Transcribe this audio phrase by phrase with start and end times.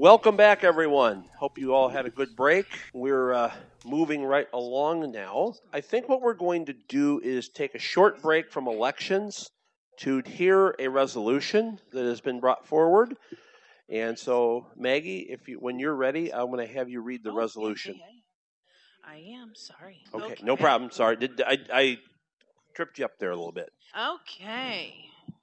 [0.00, 1.26] Welcome back, everyone.
[1.36, 2.64] Hope you all had a good break.
[2.94, 3.52] We're uh,
[3.84, 5.52] moving right along now.
[5.74, 9.50] I think what we're going to do is take a short break from elections
[9.98, 13.14] to hear a resolution that has been brought forward.
[13.90, 17.32] And so, Maggie, if you when you're ready, I'm going to have you read the
[17.32, 17.96] Oh, resolution.
[17.96, 18.22] okay,
[19.06, 19.98] I, I am sorry.
[20.14, 20.90] Okay, no problem.
[20.92, 21.98] Sorry, did I, I
[22.74, 23.68] tripped you up there a little bit?
[23.94, 24.94] Okay.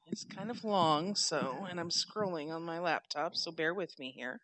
[0.10, 4.14] It's kind of long, so, and I'm scrolling on my laptop, so bear with me
[4.16, 4.40] here.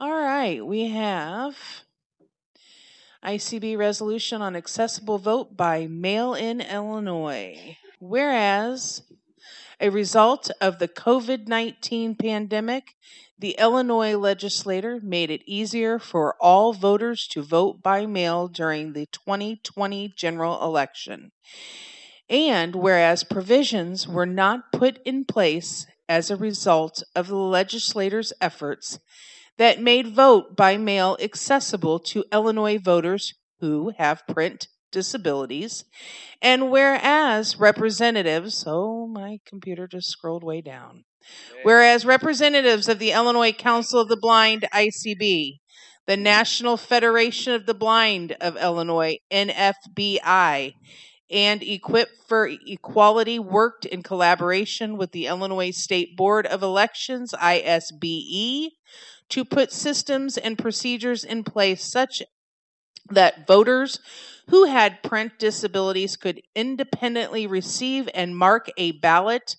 [0.00, 1.56] All right, we have
[3.24, 7.78] ICB resolution on accessible vote by mail in Illinois.
[8.00, 9.02] Whereas,
[9.80, 12.96] a result of the COVID 19 pandemic,
[13.38, 19.06] the Illinois legislator made it easier for all voters to vote by mail during the
[19.06, 21.30] 2020 general election.
[22.28, 28.98] And whereas provisions were not put in place as a result of the legislator's efforts
[29.58, 35.84] that made vote by mail accessible to Illinois voters who have print disabilities,
[36.40, 41.04] and whereas representatives, oh, my computer just scrolled way down.
[41.62, 45.58] Whereas representatives of the Illinois Council of the Blind, ICB,
[46.06, 50.74] the National Federation of the Blind of Illinois, NFBI,
[51.30, 58.68] and Equip for Equality worked in collaboration with the Illinois State Board of Elections, ISBE,
[59.30, 62.22] to put systems and procedures in place such
[63.10, 64.00] that voters
[64.48, 69.56] who had print disabilities could independently receive and mark a ballot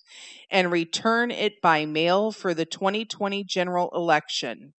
[0.50, 4.72] and return it by mail for the 2020 general election.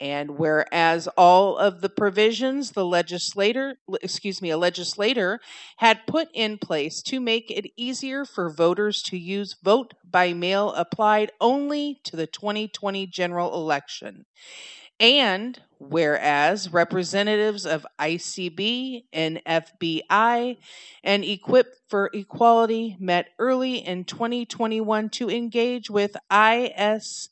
[0.00, 5.40] And whereas all of the provisions the legislator, excuse me, a legislator
[5.78, 10.72] had put in place to make it easier for voters to use vote by mail
[10.72, 14.24] applied only to the 2020 general election.
[15.00, 20.58] And whereas representatives of ICB NFBI
[21.04, 27.28] and Equip for Equality met early in 2021 to engage with ISBE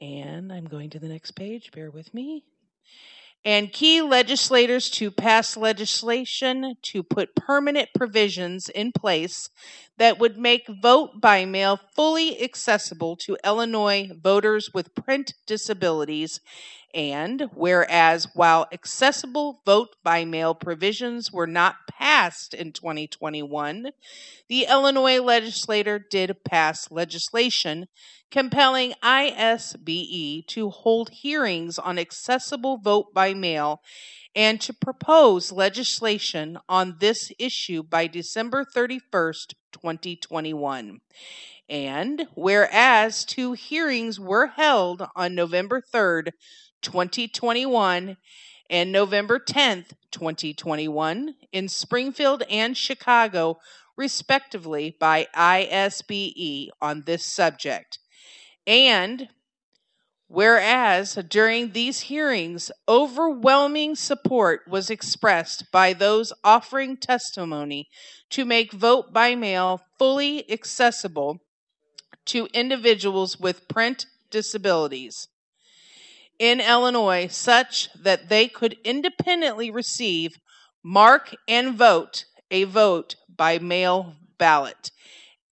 [0.00, 2.44] and I'm going to the next page, bear with me.
[3.46, 9.50] And key legislators to pass legislation to put permanent provisions in place
[9.98, 16.40] that would make vote by mail fully accessible to Illinois voters with print disabilities.
[16.94, 23.90] And whereas while accessible vote by mail provisions were not passed in 2021,
[24.48, 27.86] the Illinois legislator did pass legislation
[28.30, 33.80] compelling ISBE to hold hearings on accessible vote by mail
[34.36, 41.00] and to propose legislation on this issue by December 31st, 2021.
[41.68, 46.30] And whereas two hearings were held on November 3rd,
[46.84, 48.16] 2021
[48.70, 53.58] and November 10th, 2021 in Springfield and Chicago,
[53.96, 57.98] respectively, by ISBE on this subject.
[58.66, 59.28] And
[60.28, 67.88] whereas during these hearings, overwhelming support was expressed by those offering testimony
[68.30, 71.40] to make vote by mail fully accessible
[72.26, 75.28] to individuals with print disabilities
[76.38, 80.38] in Illinois, such that they could independently receive,
[80.82, 84.90] mark, and vote a vote by mail ballot.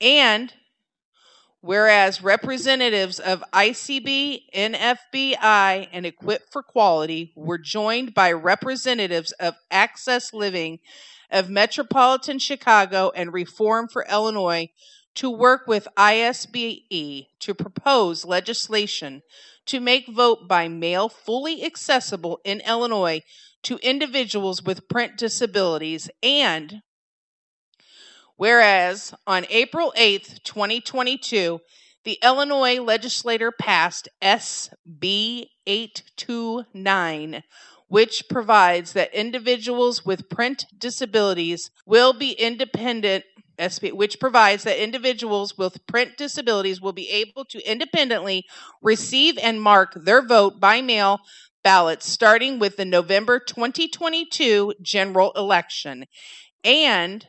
[0.00, 0.52] And
[1.64, 10.34] Whereas representatives of ICB, NFBI, and Equip for Equality were joined by representatives of Access
[10.34, 10.80] Living
[11.30, 14.70] of Metropolitan Chicago and Reform for Illinois
[15.14, 19.22] to work with ISBE to propose legislation
[19.66, 23.20] to make vote by mail fully accessible in Illinois
[23.62, 26.82] to individuals with print disabilities and
[28.36, 31.60] Whereas on April 8th, 2022,
[32.04, 37.42] the Illinois legislature passed SB 829,
[37.86, 43.24] which provides that individuals with print disabilities will be independent.
[43.92, 48.44] Which provides that individuals with print disabilities will be able to independently
[48.82, 51.20] receive and mark their vote by mail
[51.62, 56.06] ballots starting with the November 2022 general election.
[56.64, 57.26] And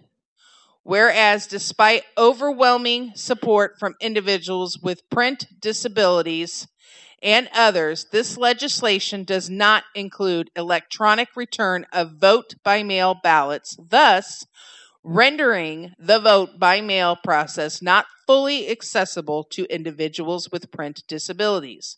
[0.83, 6.67] Whereas, despite overwhelming support from individuals with print disabilities
[7.21, 14.45] and others, this legislation does not include electronic return of vote by mail ballots, thus,
[15.03, 21.97] rendering the vote by mail process not fully accessible to individuals with print disabilities.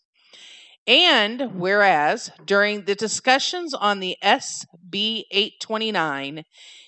[0.86, 6.44] And whereas during the discussions on the SB 829,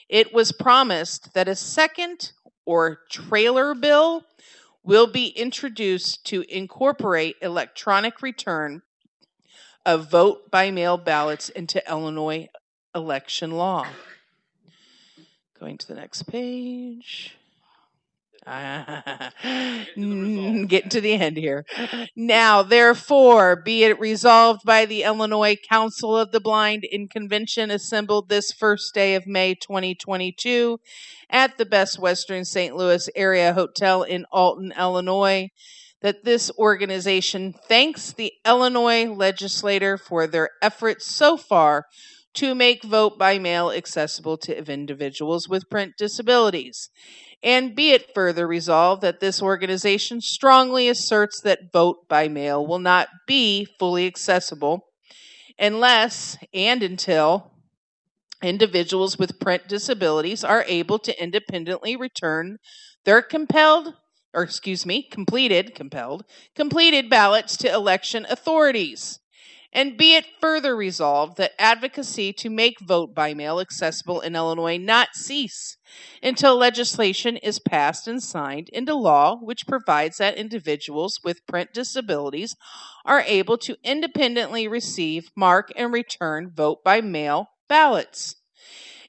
[0.08, 2.32] it was promised that a second
[2.64, 4.24] or trailer bill
[4.82, 8.82] will be introduced to incorporate electronic return
[9.84, 12.48] of vote by mail ballots into Illinois
[12.94, 13.86] election law.
[15.60, 17.36] Going to the next page.
[18.46, 21.66] Getting mm, to the end here.
[22.16, 28.28] Now, therefore, be it resolved by the Illinois Council of the Blind in convention assembled
[28.28, 30.78] this first day of May 2022
[31.28, 32.74] at the Best Western St.
[32.74, 35.50] Louis Area Hotel in Alton, Illinois,
[36.00, 41.84] that this organization thanks the Illinois legislator for their efforts so far
[42.38, 46.88] to make vote by mail accessible to individuals with print disabilities.
[47.42, 52.78] And be it further resolved that this organization strongly asserts that vote by mail will
[52.78, 54.86] not be fully accessible
[55.58, 57.50] unless and until
[58.40, 62.58] individuals with print disabilities are able to independently return
[63.04, 63.94] their compelled
[64.32, 66.24] or excuse me completed compelled
[66.54, 69.18] completed ballots to election authorities
[69.72, 74.78] and be it further resolved that advocacy to make vote by mail accessible in Illinois
[74.78, 75.76] not cease
[76.22, 82.56] until legislation is passed and signed into law which provides that individuals with print disabilities
[83.04, 88.36] are able to independently receive, mark, and return vote by mail ballots.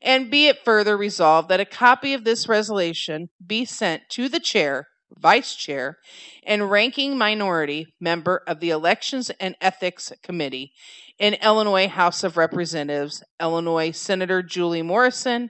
[0.02, 4.40] And be it further resolved that a copy of this resolution be sent to the
[4.40, 5.98] chair vice chair,
[6.44, 10.74] and ranking minority member of the Elections and Ethics Committee
[11.18, 15.50] in Illinois House of Representatives, Illinois Senator Julie Morrison,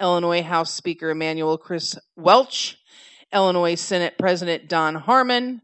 [0.00, 2.76] Illinois House Speaker Emanuel Chris Welch,
[3.32, 5.62] Illinois Senate President Don Harmon,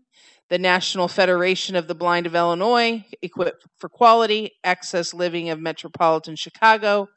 [0.48, 6.36] the National Federation of the Blind of Illinois, Equip for Equality, Access Living of Metropolitan
[6.36, 7.08] Chicago,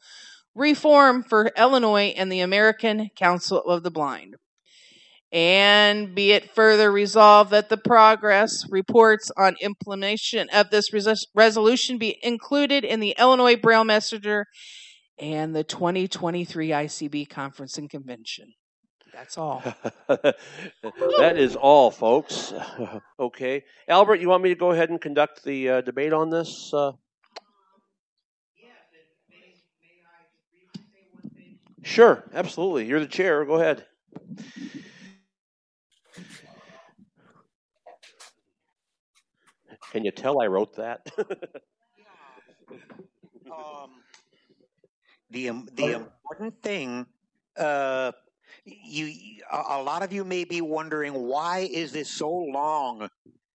[0.53, 4.35] Reform for Illinois, and the American Council of the Blind.
[5.35, 11.97] And be it further resolved that the progress reports on implementation of this res- resolution
[11.97, 14.45] be included in the Illinois Braille Messenger
[15.19, 18.53] and the 2023 ICB Conference and Convention.
[19.13, 19.61] That's all.
[20.07, 22.53] that is all, folks.
[23.19, 23.65] okay.
[23.89, 26.71] Albert, you want me to go ahead and conduct the uh, debate on this?
[26.73, 26.93] Uh...
[31.83, 32.85] Sure, absolutely.
[32.85, 33.43] You're the chair.
[33.43, 33.85] Go ahead.
[39.95, 41.07] Can you tell I wrote that?
[43.49, 43.91] um,
[45.29, 47.05] the the important thing,
[47.55, 48.11] uh,
[48.65, 53.07] you a lot of you may be wondering why is this so long?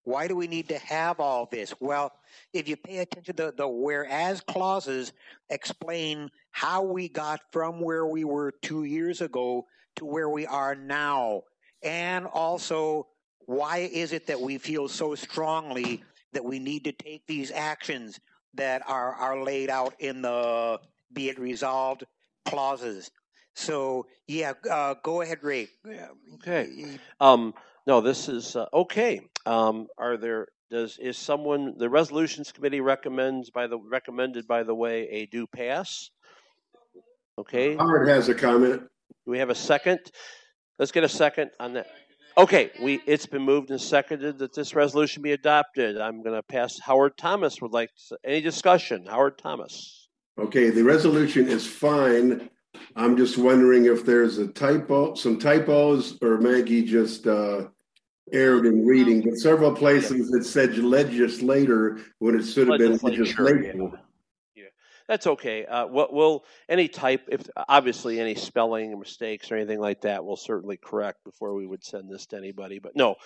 [0.05, 1.75] Why do we need to have all this?
[1.79, 2.11] Well,
[2.55, 5.13] if you pay attention to the whereas clauses,
[5.51, 9.67] explain how we got from where we were two years ago
[9.97, 11.43] to where we are now,
[11.83, 13.09] and also
[13.45, 18.19] why is it that we feel so strongly that we need to take these actions
[18.55, 20.79] that are, are laid out in the
[21.13, 22.05] be it resolved
[22.45, 23.11] clauses.
[23.55, 25.69] So yeah, uh, go ahead, Ray.
[26.35, 26.99] Okay.
[27.21, 27.55] Um,
[27.87, 29.21] no, this is uh, okay.
[29.47, 34.75] Um, are there does is someone the resolutions committee recommends by the recommended by the
[34.75, 36.11] way a do pass?
[37.39, 37.77] Okay.
[37.77, 38.83] Howard has a comment.
[38.83, 39.99] Do we have a second?
[40.79, 41.87] Let's get a second on that.
[42.37, 46.01] Okay, we it's been moved and seconded that this resolution be adopted.
[46.01, 46.79] I'm going to pass.
[46.79, 49.07] Howard Thomas would like to, any discussion.
[49.07, 50.09] Howard Thomas.
[50.39, 52.49] Okay, the resolution is fine.
[52.97, 57.67] I'm just wondering if there's a typo, some typos, or Maggie just uh,
[58.33, 59.23] erred in reading.
[59.23, 63.75] But several places it said legislator when it should have been legislature.
[63.77, 63.99] Yeah
[65.11, 65.67] that's okay.
[65.67, 70.37] Uh, what will any type, if obviously any spelling mistakes or anything like that, we'll
[70.37, 72.79] certainly correct before we would send this to anybody.
[72.79, 73.17] But no,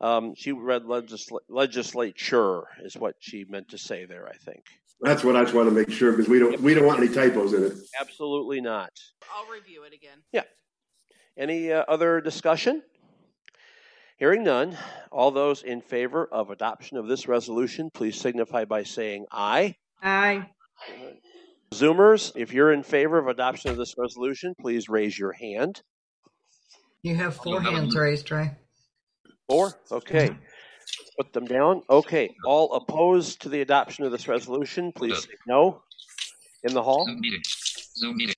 [0.00, 4.26] um, she read legisl- legislature is what she meant to say there.
[4.26, 4.64] I think
[5.00, 7.14] that's what I just want to make sure because we don't we don't want any
[7.14, 7.72] typos in it.
[8.00, 8.90] Absolutely not.
[9.32, 10.18] I'll review it again.
[10.32, 10.42] Yeah.
[11.36, 12.82] Any uh, other discussion?
[14.16, 14.76] Hearing none,
[15.12, 19.76] all those in favor of adoption of this resolution, please signify by saying aye.
[20.02, 20.48] Aye.
[21.72, 25.82] Zoomers, if you're in favor of adoption of this resolution, please raise your hand.
[27.02, 28.52] You have four hands raised, Ray.
[29.48, 29.72] Four?
[29.90, 30.30] Okay.
[31.18, 31.82] Put them down.
[31.88, 32.34] Okay.
[32.44, 35.82] All opposed to the adoption of this resolution, please say no
[36.64, 37.06] in the hall.
[37.06, 37.42] Zoom meeting.
[37.96, 38.34] Zoom meeting.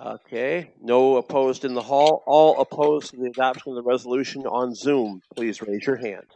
[0.00, 0.72] Okay.
[0.80, 2.22] No opposed in the hall.
[2.26, 6.26] All opposed to the adoption of the resolution on Zoom, please raise your hand.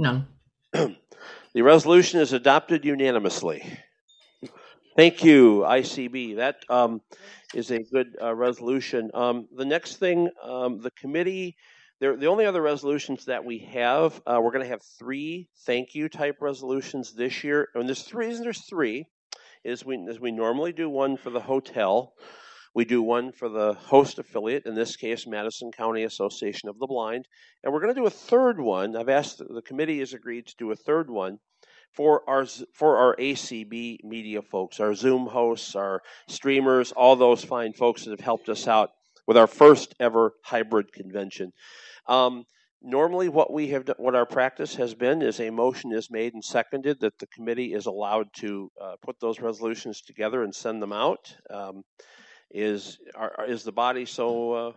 [0.00, 0.26] None.
[1.52, 3.64] The resolution is adopted unanimously.
[4.96, 6.36] Thank you, ICB.
[6.36, 7.00] That um,
[7.54, 9.10] is a good uh, resolution.
[9.14, 11.56] Um, the next thing, um, the committee,
[11.98, 16.08] the only other resolutions that we have, uh, we're going to have three thank you
[16.08, 17.68] type resolutions this year.
[17.74, 19.06] And there's three, reason there's three,
[19.64, 22.14] is we, as we normally do one for the hotel,
[22.74, 26.86] we do one for the host affiliate, in this case, Madison County Association of the
[26.86, 27.26] Blind.
[27.62, 28.96] And we're going to do a third one.
[28.96, 31.38] I've asked, the committee has agreed to do a third one
[31.92, 37.72] for our for our ACB media folks, our Zoom hosts, our streamers, all those fine
[37.72, 38.90] folks that have helped us out
[39.26, 41.52] with our first ever hybrid convention.
[42.06, 42.44] Um,
[42.80, 46.44] normally, what we have, what our practice has been, is a motion is made and
[46.44, 50.92] seconded that the committee is allowed to uh, put those resolutions together and send them
[50.92, 51.34] out.
[51.50, 51.82] Um,
[52.50, 54.52] is are, is the body so?
[54.52, 54.72] Uh,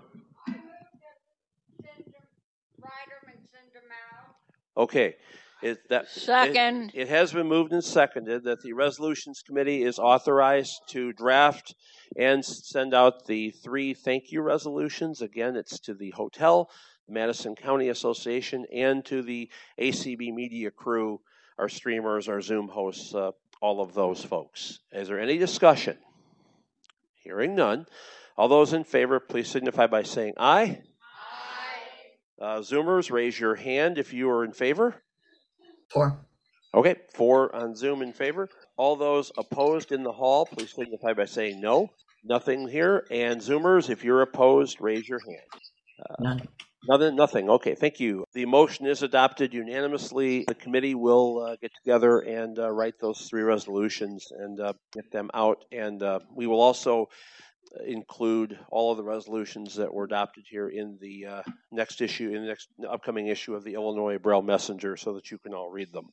[4.78, 5.16] okay.
[5.62, 6.92] It, that, Second.
[6.94, 11.74] It, it has been moved and seconded that the resolutions committee is authorized to draft
[12.18, 15.22] and send out the three thank you resolutions.
[15.22, 16.70] Again, it's to the hotel,
[17.08, 19.50] Madison County Association, and to the
[19.80, 21.22] ACB media crew,
[21.58, 24.80] our streamers, our Zoom hosts, uh, all of those folks.
[24.92, 25.98] Is there any discussion?
[27.24, 27.86] Hearing none.
[28.38, 30.82] All those in favor, please signify by saying aye.
[32.42, 32.46] Aye.
[32.46, 35.02] Uh, Zoomers, raise your hand if you are in favor.
[35.90, 36.20] Four.
[36.74, 38.50] Okay, four on Zoom in favor.
[38.78, 41.90] All those opposed in the hall, please signify by saying no.
[42.24, 43.06] Nothing here.
[43.12, 45.62] And Zoomers, if you're opposed, raise your hand.
[46.10, 46.48] Uh, None.
[46.86, 47.50] Nothing, nothing.
[47.50, 48.26] Okay, thank you.
[48.34, 50.44] The motion is adopted unanimously.
[50.46, 55.10] The committee will uh, get together and uh, write those three resolutions and uh, get
[55.10, 55.64] them out.
[55.72, 57.08] And uh, we will also
[57.86, 62.42] include all of the resolutions that were adopted here in the uh, next issue, in
[62.42, 65.94] the next upcoming issue of the Illinois Braille Messenger, so that you can all read
[65.94, 66.10] them.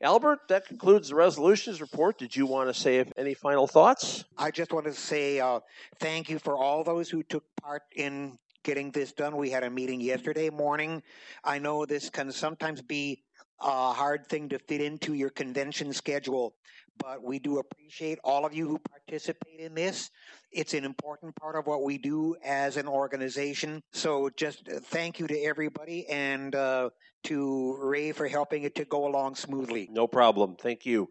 [0.00, 2.18] Albert, that concludes the resolutions report.
[2.18, 4.24] Did you want to say any final thoughts?
[4.36, 5.60] I just want to say uh,
[6.00, 9.36] thank you for all those who took part in getting this done.
[9.36, 11.02] We had a meeting yesterday morning.
[11.44, 13.22] I know this can sometimes be
[13.60, 16.54] a hard thing to fit into your convention schedule,
[16.98, 20.10] but we do appreciate all of you who participate in this.
[20.50, 23.82] It's an important part of what we do as an organization.
[23.92, 26.90] So just uh, thank you to everybody and uh,
[27.24, 29.88] to Ray for helping it to go along smoothly.
[29.90, 30.56] No problem.
[30.56, 31.08] Thank you.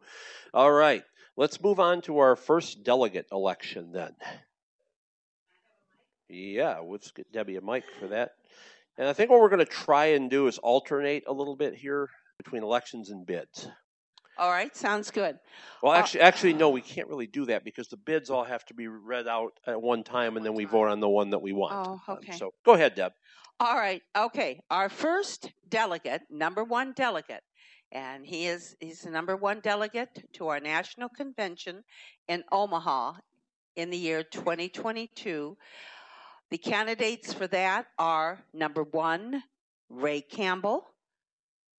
[0.54, 1.04] All right.
[1.38, 4.14] Let's move on to our first delegate election then.
[6.32, 8.32] Yeah, let's get Debbie a mic for that.
[8.98, 11.76] And I think what we're going to try and do is alternate a little bit
[11.76, 13.68] here between elections and bids.
[14.38, 15.38] All right, sounds good.
[15.84, 18.66] Well, actually, uh, actually, no, we can't really do that because the bids all have
[18.66, 21.42] to be read out at one time, and then we vote on the one that
[21.42, 21.88] we want.
[21.88, 22.32] Oh, okay.
[22.32, 23.12] Um, so go ahead, Deb.
[23.60, 24.60] All right, okay.
[24.72, 27.44] Our first delegate, number one delegate,
[27.92, 31.84] and he is he's the number one delegate to our national convention
[32.28, 33.14] in Omaha
[33.76, 35.58] in the year 2022.
[36.52, 39.42] The candidates for that are number one,
[39.90, 40.86] Ray Campbell.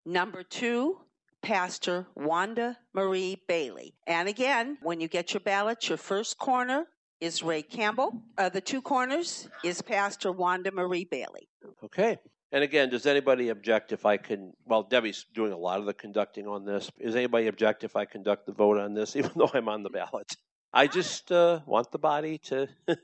[0.03, 0.97] Number two,
[1.43, 3.93] Pastor Wanda Marie Bailey.
[4.07, 6.87] And again, when you get your ballot, your first corner
[7.21, 8.19] is Ray Campbell.
[8.35, 11.47] Uh, the two corners is Pastor Wanda Marie Bailey.
[11.83, 12.17] Okay.
[12.51, 14.53] And again, does anybody object if I can?
[14.65, 16.89] Well, Debbie's doing a lot of the conducting on this.
[16.99, 19.91] Is anybody object if I conduct the vote on this, even though I'm on the
[19.91, 20.35] ballot?
[20.73, 22.67] I just uh, want the body to,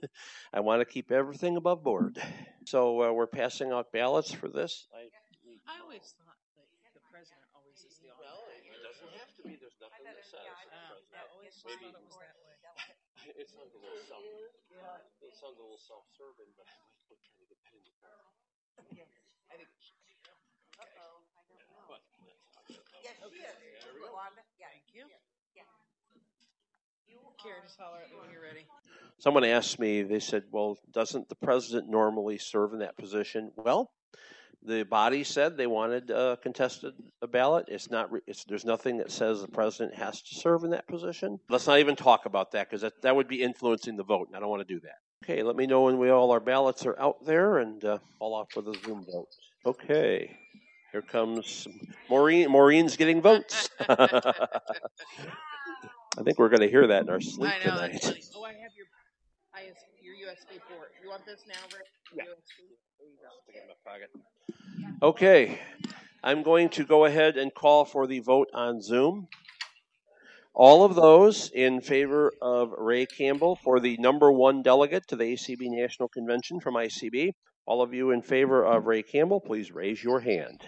[0.53, 2.17] I want to keep everything above board.
[2.65, 4.88] So uh, we're passing out ballots for this.
[4.93, 5.09] I,
[5.69, 6.29] I always thought
[11.69, 12.55] Maybe it was that way.
[13.38, 14.23] it sounds a little self.
[14.73, 15.27] Yeah.
[15.27, 17.93] It sounds a little self-serving, but I like what kind of the pen in the
[18.01, 18.25] car.
[18.95, 19.05] Yeah,
[19.51, 19.69] I think.
[20.79, 21.85] Uh-oh, I don't know.
[21.85, 22.01] But,
[23.05, 23.53] yes, she is.
[24.09, 24.41] Wanda.
[24.57, 24.71] Yeah.
[24.71, 25.05] Thank you.
[25.05, 25.19] Yeah.
[25.19, 26.99] You care to tell her when you're ready.
[29.18, 30.04] Someone asked me.
[30.04, 33.92] They said, "Well, doesn't the president normally serve in that position?" Well,
[34.63, 37.66] the body said they wanted a contested a ballot.
[37.68, 38.10] It's not.
[38.28, 41.39] It's, there's nothing that says the president has to serve in that position.
[41.50, 44.36] Let's not even talk about that because that, that would be influencing the vote, and
[44.36, 44.96] I don't want to do that.
[45.24, 48.34] Okay, let me know when we all our ballots are out there, and uh, all
[48.34, 49.28] off for the Zoom vote.
[49.66, 50.38] Okay,
[50.92, 51.68] here comes
[52.10, 52.50] Maureen.
[52.50, 53.70] Maureen's getting votes.
[56.18, 58.25] I think we're going to hear that in our sleep I know, tonight.
[58.36, 58.88] Oh, I have your,
[59.54, 60.92] I have your USB port.
[61.04, 61.86] You want this now, Rick?
[62.16, 62.24] Yeah.
[62.24, 62.66] USB?
[63.00, 63.30] There you go.
[63.44, 64.10] Stick it in my pocket.
[65.01, 65.60] Okay,
[66.24, 69.28] I'm going to go ahead and call for the vote on Zoom.
[70.54, 75.24] All of those in favor of Ray Campbell for the number one delegate to the
[75.24, 77.32] ACB National Convention from ICB.
[77.66, 80.62] All of you in favor of Ray Campbell, please raise your hand.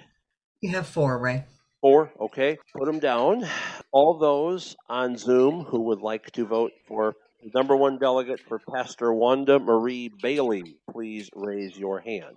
[0.61, 1.45] You have four, Ray.
[1.81, 2.11] Four.
[2.19, 2.57] Okay.
[2.75, 3.45] Put them down.
[3.91, 8.59] All those on Zoom who would like to vote for the number one delegate for
[8.59, 12.35] Pastor Wanda Marie Bailey, please raise your hand.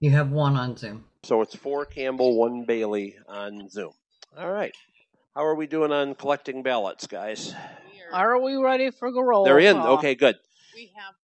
[0.00, 1.04] You have one on Zoom.
[1.22, 3.92] So it's four Campbell, one Bailey on Zoom.
[4.36, 4.74] All right.
[5.36, 7.54] How are we doing on collecting ballots, guys?
[8.12, 9.44] Are, Are we ready for the roll?
[9.44, 9.76] They're in.
[9.76, 9.98] call?
[9.98, 10.34] Okay, good.
[10.74, 11.21] we have had people leave,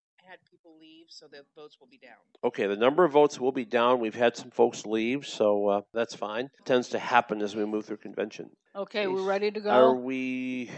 [1.09, 2.17] so the votes will be down.
[2.45, 3.99] Okay, the number of votes will be down.
[3.99, 6.47] We've had some folks leave, so uh, that's fine.
[6.47, 8.51] It tends to happen as we move through convention.
[8.77, 9.71] Okay, we're ready to go.
[9.71, 10.71] Are we?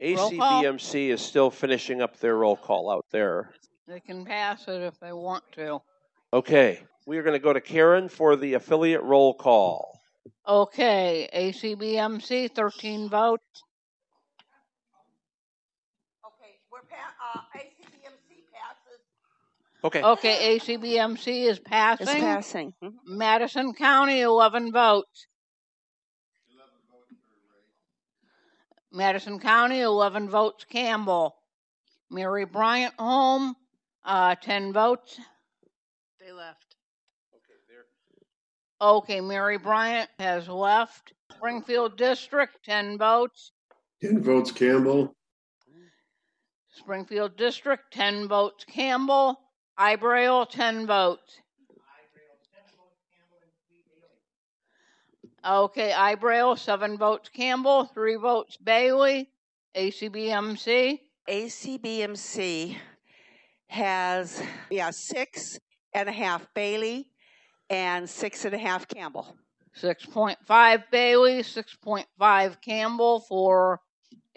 [0.00, 0.62] Roll call?
[0.62, 3.50] ACBMC is still finishing up their roll call out there.
[3.88, 5.80] They can pass it if they want to.
[6.32, 9.98] Okay, we are going to go to Karen for the affiliate roll call.
[10.46, 13.42] Okay, ACBMC, 13 votes.
[16.26, 17.75] Okay, we're pa- uh, ACBMC passes.
[19.84, 22.20] Okay, Okay, ACBMC is It's passing.
[22.20, 22.74] passing.
[22.82, 22.94] Mhm.
[23.04, 25.26] Madison County, 11 votes.
[28.92, 30.64] Madison County, 11 votes.
[30.64, 31.36] Campbell.
[32.10, 33.54] Mary Bryant Home,
[34.04, 35.18] uh, 10 votes.
[36.20, 36.62] They left.
[38.80, 41.12] Okay, Mary Bryant has left.
[41.32, 43.52] Springfield District, 10 votes.
[44.02, 45.14] 10 votes Campbell.
[46.70, 48.64] Springfield District, 10 votes.
[48.64, 49.40] Campbell.
[49.78, 51.40] Ibrail, 10 votes.
[55.44, 57.28] Okay, Ibrail, 7 votes.
[57.28, 58.56] Campbell, 3 votes.
[58.56, 59.28] Bailey.
[59.76, 61.00] ACBMC.
[61.28, 62.76] ACBMC
[63.68, 64.40] has
[64.70, 65.58] yeah six
[65.92, 67.08] and a half Bailey
[67.68, 69.36] and six and a half Campbell.
[69.82, 73.80] 6.5 Bailey, 6.5 Campbell for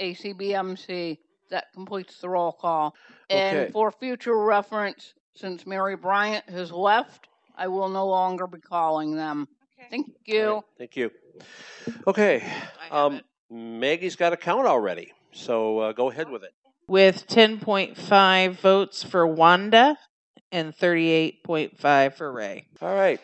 [0.01, 1.17] ACBMC.
[1.51, 2.95] That completes the roll call.
[3.29, 3.71] And Okay.
[3.71, 9.47] for future reference, since Mary Bryant has left, I will no longer be calling them.
[9.89, 10.53] Thank you.
[10.55, 11.11] right, thank you.
[12.07, 12.43] Okay,
[12.91, 13.21] um.
[13.51, 16.53] Maggie's got a count already, so uh, go ahead with it.
[16.87, 19.97] With 10.5 votes for Wanda
[20.51, 22.67] and 38.5 for Ray.
[22.81, 23.19] All right.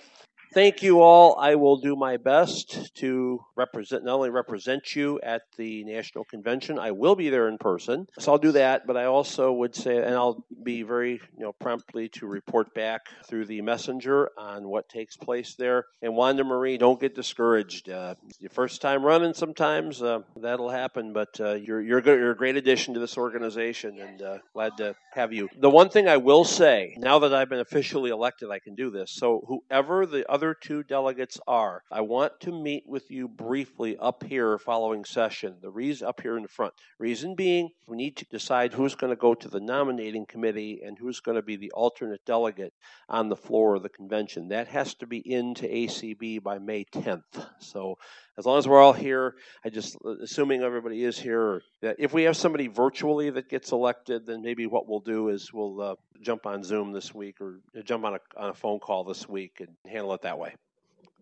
[0.56, 1.36] Thank you all.
[1.38, 6.80] I will do my best to represent, not only represent you at the national convention,
[6.80, 8.08] I will be there in person.
[8.20, 11.52] So I'll do that, but I also would say, and I'll be very, you know,
[11.52, 15.88] promptly to report back through the messenger on what takes place there.
[16.02, 17.90] And Wanda Marie, don't get discouraged.
[17.90, 22.32] Uh, your first time running sometimes, uh, that'll happen, but uh, you're, you're, good, you're
[22.32, 25.50] a great addition to this organization and uh, glad to have you.
[25.60, 28.90] The one thing I will say, now that I've been officially elected, I can do
[28.90, 29.12] this.
[29.12, 34.24] So whoever the other two delegates are, I want to meet with you briefly up
[34.24, 35.56] here following session.
[35.62, 36.74] The reason up here in the front.
[37.00, 40.98] Reason being, we need to decide who's going to go to the nominating committee and
[40.98, 42.74] who's going to be the alternate delegate
[43.10, 44.50] on the floor of the convention.
[44.50, 47.24] That has to be into ACB by May 10th.
[47.60, 47.96] So
[48.38, 51.62] as long as we're all here, I just assuming everybody is here.
[51.82, 55.54] That if we have somebody virtually that gets elected, then maybe what we'll do is
[55.54, 59.04] we'll uh, jump on Zoom this week or jump on a on a phone call
[59.04, 60.54] this week and handle it that way.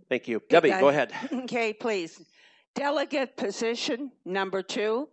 [0.10, 0.70] Thank you, Debbie.
[0.70, 1.12] Go ahead.
[1.34, 2.22] Okay, please.
[2.76, 5.08] Delegate position number two.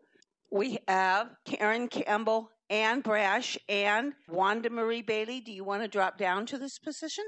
[0.51, 5.41] We have Karen Campbell, Ann Brash, and Wanda Marie Bailey.
[5.41, 7.25] Do you want to drop down to this position?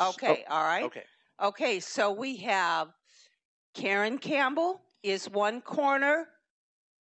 [0.00, 0.84] Okay, oh, all Oh, right.
[0.84, 1.02] okay.
[1.42, 2.88] Okay, so we have
[3.74, 6.28] Karen Campbell is one corner,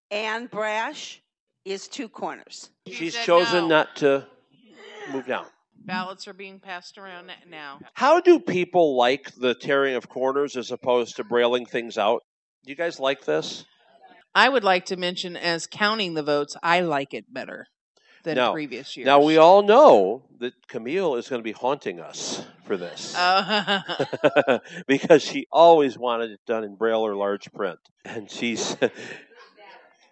[0.10, 1.22] Ann Brash
[1.66, 2.70] is two corners.
[2.90, 3.76] She She's said chosen no.
[3.76, 4.28] not to
[5.12, 5.46] move down.
[5.86, 7.80] Ballots are being passed around now.
[7.94, 12.22] How do people like the tearing of corners as opposed to brailing things out?
[12.64, 13.66] Do you guys like this?
[14.36, 17.66] I would like to mention, as counting the votes, I like it better
[18.24, 19.06] than Now- previous years.
[19.08, 23.16] Now we all know that Camille is going to be haunting us for this.
[23.16, 23.82] Uh,
[24.88, 27.80] because she always wanted it done in braille or large print.
[28.06, 28.76] And she's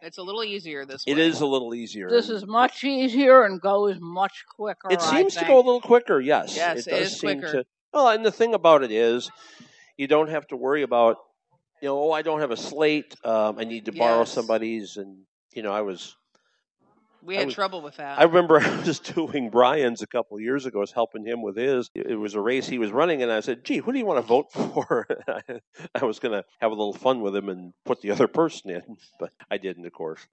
[0.01, 1.13] it's a little easier this way.
[1.13, 2.09] it is a little easier.
[2.09, 4.89] This is much easier and goes much quicker.
[4.91, 6.55] it I seems to go a little quicker, yes.
[6.55, 7.63] Yes, it it does is seem quicker.
[7.63, 9.29] to well and the thing about it is
[9.97, 11.17] you don't have to worry about
[11.81, 15.19] you know, oh I don't have a slate, um, I need to borrow somebody's and
[15.53, 16.15] you know, I was
[17.27, 18.17] we had was- trouble with that.
[18.17, 20.79] I remember I was doing Brian's a couple of years ago.
[20.79, 21.89] I was helping him with his.
[21.93, 24.19] It was a race he was running, and I said, "Gee, who do you want
[24.19, 25.05] to vote for?"
[25.93, 28.71] I was going to have a little fun with him and put the other person
[28.71, 30.25] in, but I didn't, of course.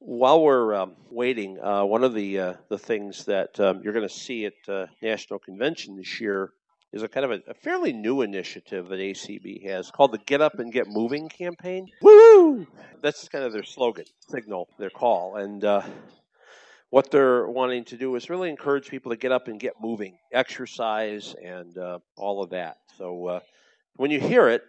[0.00, 4.08] While we're um, waiting, uh, one of the uh, the things that um, you're going
[4.08, 6.52] to see at uh, National Convention this year
[6.92, 10.40] is a kind of a, a fairly new initiative that ACB has called the Get
[10.40, 11.88] Up and Get Moving campaign.
[12.00, 12.66] Woo!
[13.02, 15.64] That's kind of their slogan, signal, their call, and.
[15.64, 15.82] Uh,
[16.92, 20.18] what they're wanting to do is really encourage people to get up and get moving,
[20.30, 22.76] exercise, and uh, all of that.
[22.98, 23.40] So uh,
[23.96, 24.62] when you hear it,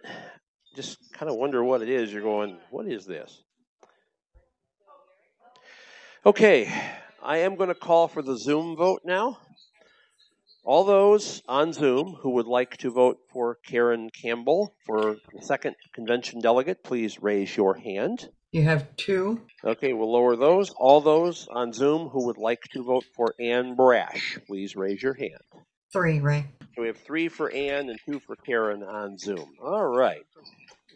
[0.74, 2.14] just kind of wonder what it is.
[2.14, 3.44] You're going, what is this?
[6.26, 6.72] Okay,
[7.22, 9.40] I am going to call for the Zoom vote now.
[10.66, 15.76] All those on Zoom who would like to vote for Karen Campbell for the second
[15.94, 18.30] convention delegate, please raise your hand.
[18.52, 19.42] You have two.
[19.66, 20.70] Okay, we'll lower those.
[20.78, 25.16] All those on Zoom who would like to vote for Ann Brash, please raise your
[25.16, 25.42] hand.
[25.92, 26.46] Three, Ray.
[26.76, 29.46] So we have three for Ann and two for Karen on Zoom.
[29.62, 30.22] All right.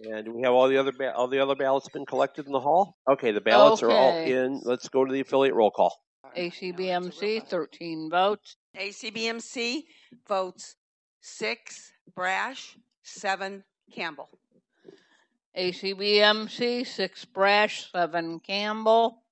[0.10, 2.52] And do we have all the other ba- all the other ballots been collected in
[2.52, 2.96] the hall?
[3.10, 4.32] Okay, the ballots are all Okay.
[4.32, 4.62] in.
[4.64, 5.94] Let's go to the affiliate roll call.
[6.38, 8.58] ACBMC, 13 votes.
[8.78, 9.84] ACBMC
[10.28, 10.76] votes
[11.22, 14.30] six Brash, seven Campbell.
[15.58, 19.24] ACBMC, 6 Brash, 7 Campbell.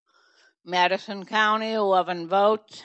[0.65, 2.81] Madison County, 11 votes.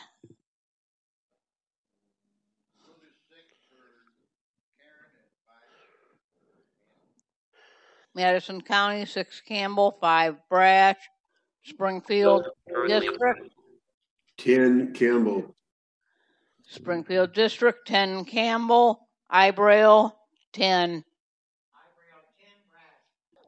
[8.14, 10.98] Madison County, 6 Campbell, 5 Brash.
[11.64, 12.46] Springfield
[12.87, 13.52] District,
[14.44, 15.55] Ten Campbell.
[16.66, 19.07] Springfield District, 10 Campbell.
[19.31, 20.12] Ibrail,
[20.53, 21.05] 10.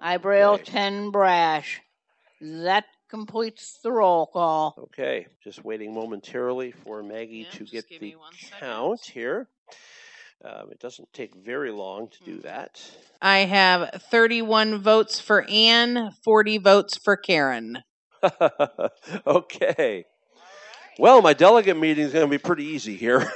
[0.03, 0.65] Ibrail, Okay.
[0.65, 1.81] 10 Brash.
[2.41, 4.75] That completes the roll call.
[4.79, 8.59] Okay, just waiting momentarily for Maggie Yeah, to get the me one second.
[8.61, 9.49] count here.
[10.45, 12.41] Um, it doesn't take very long to do Hmm.
[12.43, 12.83] that.
[13.23, 17.85] I have 31 votes for Anne, 40 votes for Karen.
[19.27, 20.05] okay.
[20.99, 23.31] Well, my delegate meeting is going to be pretty easy here.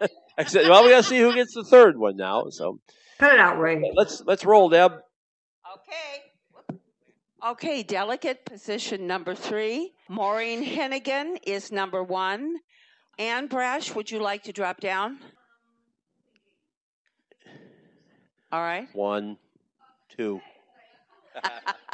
[0.38, 2.44] I said, well, we got to see who gets the third one now.
[2.50, 2.78] So
[3.18, 3.80] Cut it out, Ray.
[3.94, 4.92] let's let's roll, Deb.
[5.74, 6.78] Okay.
[7.46, 9.92] Okay, delegate position number three.
[10.08, 12.56] Maureen Hennigan is number one.
[13.18, 15.18] Ann Brash, would you like to drop down?
[18.52, 18.88] All right.
[18.94, 19.36] One,
[20.16, 20.40] two.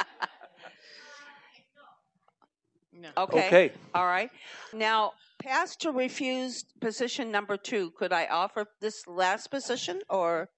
[2.99, 3.09] No.
[3.17, 3.47] Okay.
[3.47, 3.71] Okay.
[3.93, 4.29] All right.
[4.73, 7.91] Now, passed to refused position number two.
[7.91, 10.49] Could I offer this last position or?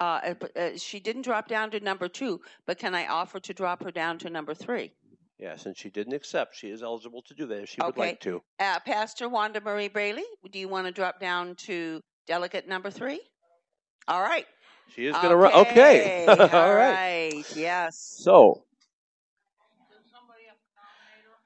[0.00, 3.52] Uh, uh, uh, she didn't drop down to number two, but can I offer to
[3.52, 4.92] drop her down to number three?
[5.40, 8.00] Yes, and she didn't accept, she is eligible to do that if she would Okay.
[8.00, 8.40] like to.
[8.60, 13.20] Uh, Pastor Wanda Marie Bailey, do you want to drop down to delegate number three?
[14.06, 14.46] All right.
[14.94, 15.52] She is going to run.
[15.52, 16.26] Okay.
[16.28, 17.32] All All right.
[17.34, 17.56] right.
[17.56, 17.96] Yes.
[18.22, 18.62] So,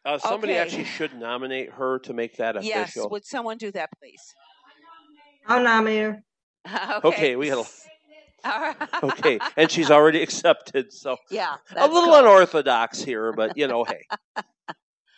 [0.05, 0.61] uh, somebody Okay.
[0.61, 2.69] actually should nominate her to make that official.
[2.77, 2.89] Yes.
[2.91, 3.11] official.
[3.11, 4.21] Would someone do that, please?
[5.47, 6.23] I'll nominate her.
[6.69, 7.01] okay.
[7.09, 7.69] Okay, we gotta-
[8.45, 8.77] All right.
[9.05, 10.93] Okay, and she's already accepted.
[10.93, 11.57] So yeah.
[11.77, 12.21] a little good.
[12.25, 14.05] unorthodox here, but you know, hey.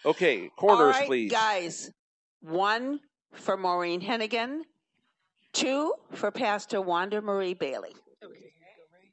[0.07, 1.31] Okay, All corners, right, please.
[1.31, 1.91] guys.
[2.43, 3.01] One
[3.33, 4.61] for Maureen Hennigan.
[5.55, 7.95] Two for Pastor Wanda Marie Bailey.
[8.23, 9.13] Okay, here you go, Ray.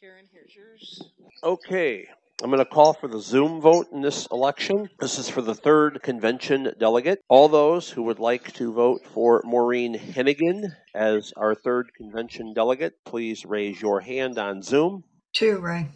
[0.00, 1.02] Karen, here's yours.
[1.42, 2.06] Okay,
[2.42, 4.88] I'm going to call for the Zoom vote in this election.
[4.98, 7.20] This is for the third convention delegate.
[7.28, 12.94] All those who would like to vote for Maureen Hennigan as our third convention delegate,
[13.04, 15.04] please raise your hand on Zoom.
[15.32, 15.88] Two, Ray.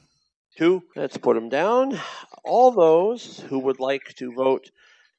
[0.57, 2.01] Two, let's put them down.
[2.44, 4.70] All those who would like to vote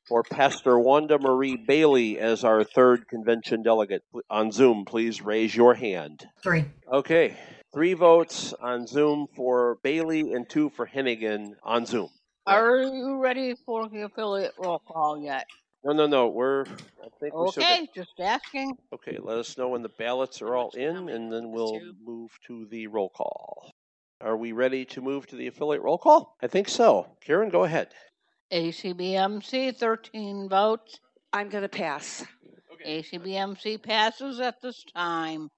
[0.07, 5.75] for Pastor Wanda Marie Bailey as our third convention delegate on Zoom, please raise your
[5.75, 6.25] hand.
[6.41, 6.65] Three.
[6.91, 7.37] Okay,
[7.73, 12.09] three votes on Zoom for Bailey and two for Hennigan on Zoom.
[12.45, 15.45] Are you ready for the affiliate roll call yet?
[15.83, 16.27] No, no, no.
[16.27, 16.63] We're.
[16.65, 18.75] I think we still Okay, just asking.
[18.93, 22.65] okay, let us know when the ballots are all in, and then we'll move to
[22.69, 23.71] the roll call.
[24.21, 26.35] Are we ready to move to the affiliate roll call?
[26.41, 27.07] I think so.
[27.21, 27.89] Karen, go ahead.
[28.51, 30.99] ACBMC, 13 votes.
[31.31, 32.25] I'm going to pass.
[32.85, 35.49] ACBMC passes at this time.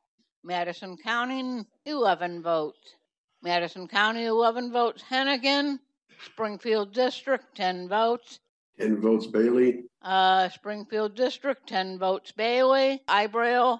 [0.43, 2.95] Madison County, 11 votes.
[3.43, 5.04] Madison County, 11 votes.
[5.10, 5.80] Hennigan.
[6.25, 8.39] Springfield District, 10 votes.
[8.80, 9.84] Ten votes Bailey.
[10.01, 12.32] Uh, Springfield District, 10 votes.
[12.32, 13.01] Bailey.
[13.08, 13.80] Ibrail,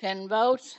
[0.00, 0.76] 10 votes.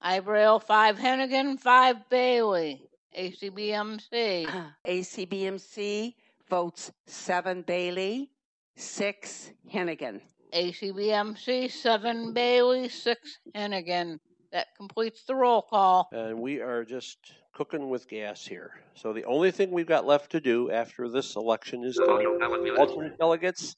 [0.00, 2.82] Ibrail, 5 Hennigan, 5 Bailey.
[3.16, 4.46] ACBMC.
[4.86, 6.14] ACBMC
[6.48, 8.30] votes seven Bailey,
[8.76, 10.20] six Hennigan.
[10.54, 14.18] ACBMC, 7 Bailey, 6 Hennigan.
[14.52, 16.08] That completes the roll call.
[16.12, 17.18] And we are just
[17.54, 18.70] cooking with gas here.
[18.94, 23.18] So the only thing we've got left to do after this election is done, alternate
[23.18, 23.76] delegates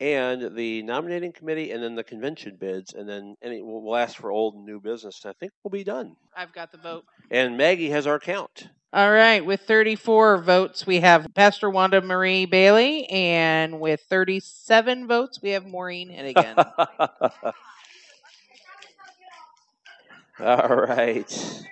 [0.00, 4.16] and the nominating committee and then the convention bids and then any we'll, we'll ask
[4.16, 5.22] for old and new business.
[5.24, 6.16] I think we'll be done.
[6.36, 7.04] I've got the vote.
[7.30, 8.68] And Maggie has our count.
[8.94, 15.42] All right, with 34 votes, we have Pastor Wanda Marie Bailey, and with 37 votes,
[15.42, 16.64] we have Maureen Hennigan.
[20.38, 21.64] All right.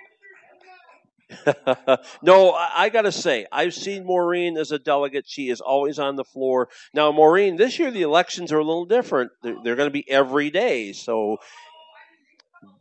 [2.21, 5.23] no, I, I got to say, I've seen Maureen as a delegate.
[5.25, 6.67] She is always on the floor.
[6.93, 9.31] Now, Maureen, this year the elections are a little different.
[9.41, 10.91] They're, they're going to be every day.
[10.91, 11.37] So,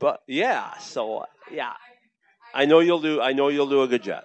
[0.01, 1.75] but yeah, so yeah,
[2.55, 3.21] I know you'll do.
[3.21, 4.25] I know you'll do a good job.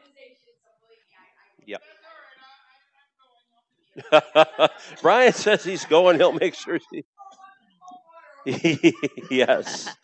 [1.65, 1.81] Yep.
[5.01, 6.17] Brian says he's going.
[6.17, 6.79] He'll make sure.
[6.91, 7.03] He,
[9.31, 9.95] yes.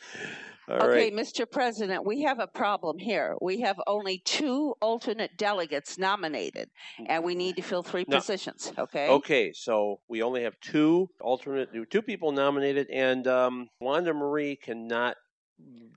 [0.69, 1.13] All okay, right.
[1.13, 1.49] Mr.
[1.49, 3.35] President, we have a problem here.
[3.41, 6.69] We have only two alternate delegates nominated,
[7.05, 8.17] and we need to fill three No.
[8.17, 8.71] positions.
[8.77, 9.09] Okay.
[9.09, 15.17] Okay, so we only have two alternate, two people nominated, and um, Wanda Marie cannot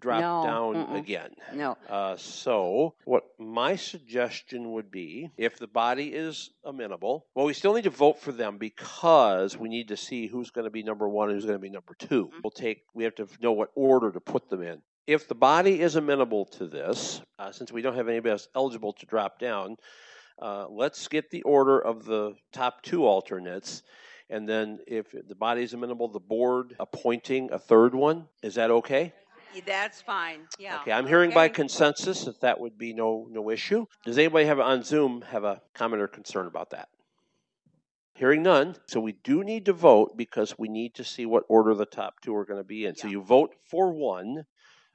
[0.01, 0.99] drop No, down mm-mm.
[0.99, 1.31] again.
[1.53, 1.77] No.
[1.89, 7.75] Uh, so, what my suggestion would be, if the body is amenable, well, we still
[7.75, 11.09] need to vote for them because we need to see who's going to be number
[11.09, 12.43] one and who's going to be number 2 Mhm.
[12.43, 14.83] We'll take, we have to know what order to put them in.
[15.07, 18.93] If the body is amenable to this, uh, since we don't have anybody else eligible
[18.95, 19.77] to drop down,
[20.41, 23.83] uh, let's get the order of the top two alternates.
[24.29, 28.29] And then, if the body is amenable, the board appointing a third one.
[28.43, 29.13] Is that okay?
[29.67, 30.41] That's fine.
[30.59, 30.81] Yeah.
[30.81, 31.55] Okay, I'm hearing by Okay.
[31.55, 33.87] consensus that that would be no no issue.
[34.05, 36.89] Does anybody have on Zoom have a comment or concern about that?
[38.15, 41.75] Hearing none, so we do need to vote because we need to see what order
[41.75, 42.95] the top two are going to be in.
[42.97, 43.13] So Yeah.
[43.13, 44.45] you vote for one.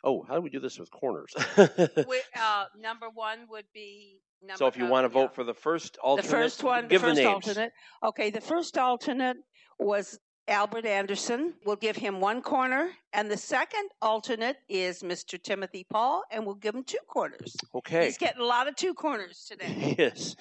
[0.03, 1.31] Oh, how do we do this with corners?
[1.55, 4.19] Wi- uh, number one would be.
[4.41, 5.23] Number, so if you uh, want to yeah.
[5.25, 7.33] vote for the first the alternate, first one, give the first the names.
[7.47, 7.71] alternate.
[8.03, 9.37] Okay, the first alternate
[9.77, 11.53] was Albert Anderson.
[11.65, 15.41] We'll give him one corner, and the second alternate is Mr.
[15.41, 17.55] Timothy Paul, and we'll give him two corners.
[17.75, 18.05] Okay.
[18.05, 19.95] He's getting a lot of two corners today.
[19.99, 20.35] yes.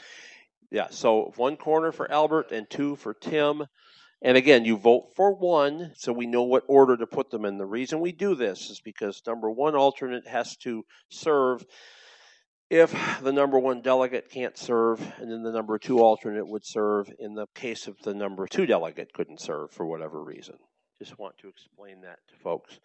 [0.71, 3.67] Yeah, so one corner for Albert and two for Tim.
[4.23, 7.57] And again, you vote for one so we know what order to put them in.
[7.59, 11.65] The reason we do this is because number one alternate has to serve
[12.71, 17.11] if the number one delegate can't serve, and then the number two alternate would serve
[17.19, 20.55] in the case of the number two delegate couldn't serve for whatever reason.
[20.99, 22.79] Just want to explain that to folks.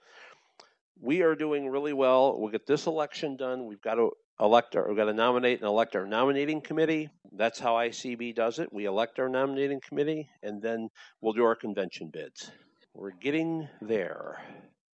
[0.99, 2.39] We are doing really well.
[2.39, 3.67] We'll get this election done.
[3.67, 7.09] We've got to elect our, we've got to nominate and elect our nominating committee.
[7.31, 8.73] That's how ICB does it.
[8.73, 10.89] We elect our nominating committee, and then
[11.21, 12.49] we'll do our convention bids.
[12.93, 14.41] We're getting there.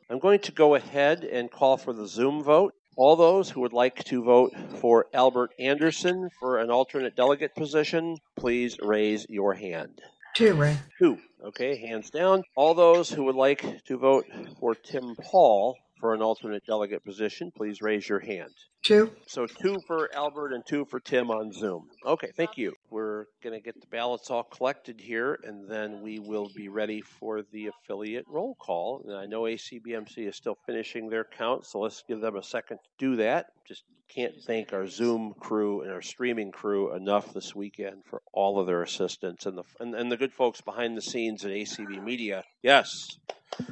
[0.08, 2.72] I'm going to go ahead and call for the Zoom vote.
[3.00, 8.18] All those who would like to vote for Albert Anderson for an alternate delegate position,
[8.36, 10.02] please raise your hand.
[10.36, 10.76] Two, Ray.
[10.98, 11.16] Two.
[11.42, 12.42] Okay, hands down.
[12.56, 14.26] All those who would like to vote
[14.58, 18.52] for Tim Paul for an alternate delegate position, please raise your hand.
[18.82, 19.10] Two.
[19.26, 21.88] So two for Albert and two for Tim on Zoom.
[22.04, 22.74] Okay, thank you.
[23.20, 27.02] We're going to get the ballots all collected here, and then we will be ready
[27.02, 29.02] for the affiliate roll call.
[29.06, 32.78] And I know ACBMC is still finishing their count, so let's give them a second
[32.78, 33.48] to do that.
[33.68, 38.58] Just can't thank our Zoom crew and our streaming crew enough this weekend for all
[38.58, 42.02] of their assistance and the and, and the good folks behind the scenes at ACB
[42.02, 42.42] Media.
[42.62, 43.18] Yes,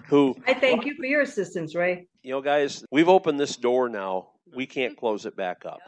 [0.08, 2.06] who I thank you for your assistance, Ray.
[2.22, 4.28] you know, guys, we've opened this door now.
[4.54, 5.80] We can't close it back up.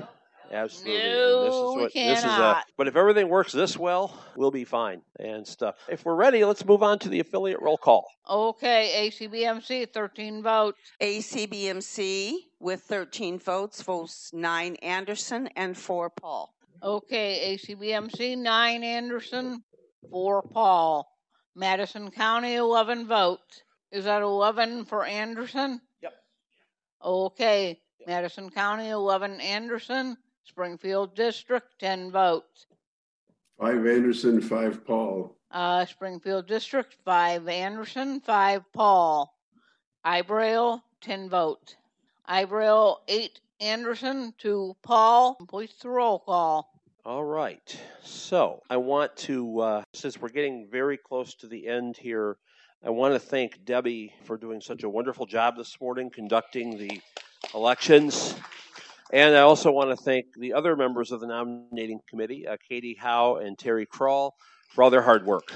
[0.51, 1.01] Absolutely.
[1.01, 2.65] And No, we this is a cannot.
[2.77, 5.77] but if everything works this well, we'll be fine and stuff.
[5.89, 8.07] If we're ready, let's move on to the affiliate roll call.
[8.29, 10.79] Okay, ACBMC, 13 votes.
[11.01, 16.53] ACBMC with 13 votes votes nine Anderson and four Paul.
[16.83, 19.63] Okay, ACBMC, 9 Anderson,
[20.11, 21.07] 4 Paul.
[21.55, 23.63] Madison County, 11 votes.
[23.93, 25.83] Is that 11 for Anderson?
[26.03, 26.15] Yep.
[27.05, 30.17] Okay, Madison County, 11 Anderson.
[30.45, 32.67] Springfield District, 10 votes.
[33.59, 35.37] Five Anderson, five Paul.
[35.51, 39.35] Uh, Springfield District, 5 Anderson, 5 Paul.
[40.05, 41.75] Ibrail, 10 votes.
[42.29, 45.37] Ibrail, 8 Anderson, 2 Paul.
[45.49, 46.73] Please the roll call.
[47.05, 47.77] All right.
[48.03, 52.37] So I want to, uh, since we're getting very close to the end here,
[52.85, 57.01] I want to thank Debbie for doing such a wonderful job this morning conducting the
[57.55, 58.35] elections.
[59.13, 62.97] And I also want to thank the other members of the nominating committee, uh, Katie
[62.99, 64.35] Howe and Terry Kroll,
[64.69, 65.53] for all their hard work.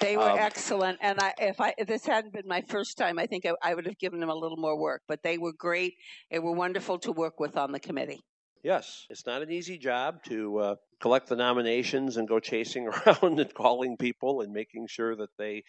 [0.00, 3.18] They were Um, excellent, and I, if I if this hadn't been my first time,
[3.18, 5.02] I think I, I would have given them a little more work.
[5.08, 5.94] But they were great.
[6.30, 8.20] They were wonderful to work with on the committee.
[8.62, 13.40] Yes, it's not an easy job to uh, collect the nominations and go chasing around
[13.40, 15.64] and calling people and making sure that they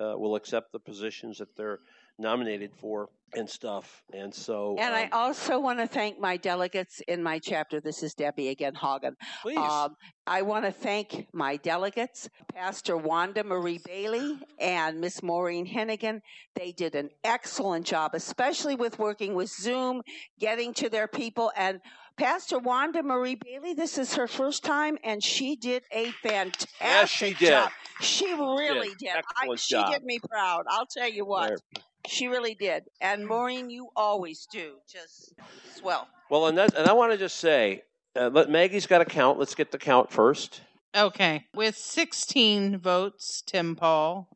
[0.00, 1.80] uh, will accept the positions that they're
[2.18, 4.02] nominated for and stuff.
[4.14, 7.80] And so, And I um, also want to thank my delegates in my chapter.
[7.80, 9.16] This is Debbie again, Hagen.
[9.42, 9.58] please.
[9.58, 9.94] Um,
[10.26, 16.20] I want to thank my delegates, Pastor Wanda Marie Bailey and Miss Maureen Hennigan.
[16.54, 20.02] They did an excellent job, especially with working with Zoom,
[20.38, 21.52] getting to their people.
[21.56, 21.80] And
[22.16, 27.10] Pastor Wanda Marie Bailey, this is her first time, and she did a fantastic Yes,
[27.10, 27.50] she did.
[27.50, 27.70] job.
[28.00, 29.10] She really did.
[29.10, 29.92] I, Excellent she job.
[29.92, 30.64] did me proud.
[30.68, 31.50] I'll tell you what.
[31.50, 31.82] Right.
[32.08, 32.84] She really did.
[33.00, 34.76] And Maureen, you always do.
[34.90, 35.34] Just
[35.74, 36.08] swell.
[36.30, 37.82] well, and that, and I want to just say,
[38.16, 39.38] uh, let Maggie's got to count.
[39.38, 40.60] Let's get the count first.
[40.96, 41.44] Okay.
[41.54, 44.28] With 16 votes, Tim Paul,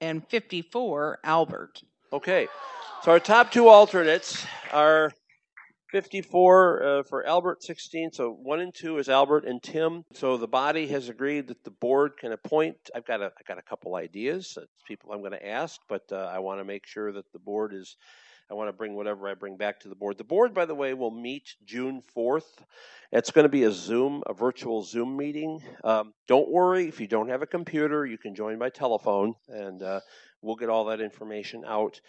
[0.00, 1.82] and 54, Albert.
[2.12, 2.48] Okay.
[3.02, 5.12] So our top two alternates are
[5.90, 8.12] 54 uh, for Albert, 16.
[8.12, 10.04] So one and two is Albert and Tim.
[10.12, 12.76] So the body has agreed that the board can appoint.
[12.94, 14.58] I've got a, I got a couple ideas.
[14.60, 17.38] It's people I'm going to ask, but uh, I want to make sure that the
[17.38, 17.96] board is.
[18.50, 20.16] I want to bring whatever I bring back to the board.
[20.16, 22.46] The board, by the way, will meet June 4th.
[23.12, 25.62] It's going to be a Zoom, a virtual Zoom meeting.
[25.84, 29.82] Um, don't worry if you don't have a computer, you can join by telephone, and
[29.82, 30.00] uh,
[30.42, 32.00] we'll get all that information out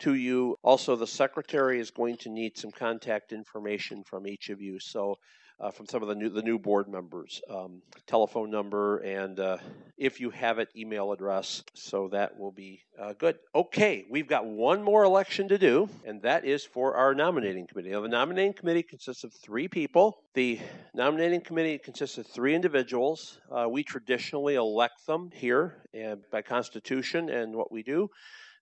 [0.00, 0.56] to you.
[0.62, 4.78] Also, the secretary is going to need some contact information from each of you.
[4.78, 5.18] So,
[5.60, 9.58] uh, from some of the new the new board members, um, telephone number, and uh,
[9.96, 11.62] if you have it, email address.
[11.74, 13.38] So that will be uh, good.
[13.54, 17.90] Okay, we've got one more election to do, and that is for our nominating committee.
[17.90, 20.18] Now, the nominating committee consists of three people.
[20.34, 20.58] The
[20.94, 23.38] nominating committee consists of three individuals.
[23.50, 28.10] Uh, we traditionally elect them here and by constitution and what we do.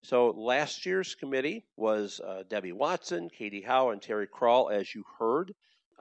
[0.05, 5.05] So last year's committee was uh, Debbie Watson, Katie Howe, and Terry Crawl, as you
[5.19, 5.55] heard.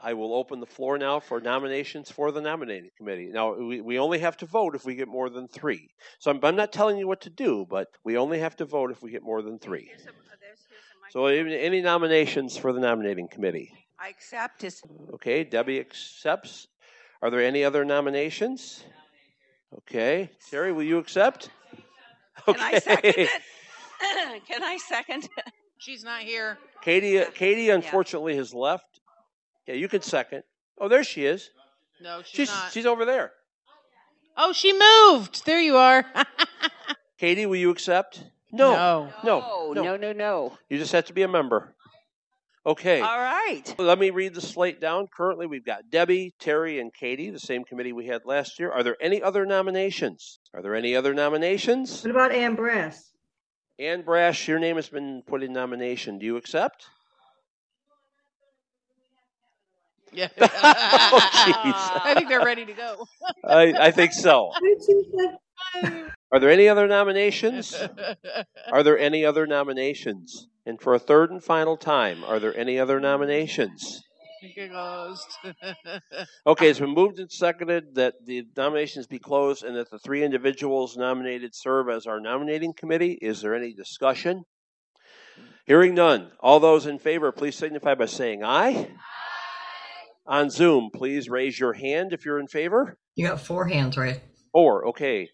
[0.03, 3.29] I will open the floor now for nominations for the nominating committee.
[3.31, 5.89] Now, we, we only have to vote if we get more than three.
[6.19, 8.91] So I'm, I'm not telling you what to do, but we only have to vote
[8.91, 9.91] if we get more than three.
[10.07, 10.11] Uh,
[11.11, 13.71] so any any nominations for the nominating committee?
[13.99, 14.81] I accept his.
[15.13, 16.67] Okay, Debbie accepts.
[17.21, 18.83] Are there any other nominations?
[19.79, 21.49] Okay, Terry, will you accept?
[22.45, 23.29] Can I second it?
[24.47, 25.29] Can I second?
[25.77, 26.57] She's not here.
[26.81, 29.00] Katie, Katie, unfortunately, has left.
[29.67, 30.43] Yeah, you can second.
[30.79, 31.49] Oh, there she is.
[32.01, 32.71] No, she's, She's not.
[32.71, 33.31] she's over there.
[34.35, 35.45] oh, she moved.
[35.45, 36.05] There you are.
[37.19, 38.23] Katie, will you accept?
[38.51, 38.73] No,
[39.23, 39.73] No.
[39.73, 40.57] no, no, no, no.
[40.69, 41.75] You just have to be a member.
[42.65, 43.01] Okay.
[43.01, 43.63] All right.
[43.79, 45.07] Let me read the slate down.
[45.15, 48.71] Currently, we've got Debbie, Terry, and Katie, the same committee we had last year.
[48.71, 50.39] Are there any other nominations?
[50.53, 52.03] Are there any other nominations?
[52.03, 53.11] What about Ann Brass?
[53.79, 56.19] Ann Brash, your name has been put in nomination.
[56.19, 56.85] Do you accept?
[60.11, 60.27] Yeah.
[60.43, 62.01] Oh.
[62.03, 63.05] I think they're ready to go.
[63.45, 64.45] I, I think so.
[64.45, 66.03] What did she say?
[66.31, 67.75] Are there any other nominations?
[68.71, 70.47] Are there any other nominations?
[70.65, 74.03] And for a third and final time, are there any other nominations?
[74.55, 75.37] Closed.
[76.47, 80.23] Okay, it's been moved and seconded that the nominations be closed and that the three
[80.23, 83.17] individuals nominated serve as our nominating committee.
[83.21, 84.43] Is there any discussion?
[85.65, 86.31] Hearing none.
[86.39, 88.89] All those in favor, please signify by saying aye.
[90.31, 92.97] On Zoom, please raise your hand if you're in favor.
[93.15, 94.21] You got four hands, right?
[94.53, 95.29] Four, okay.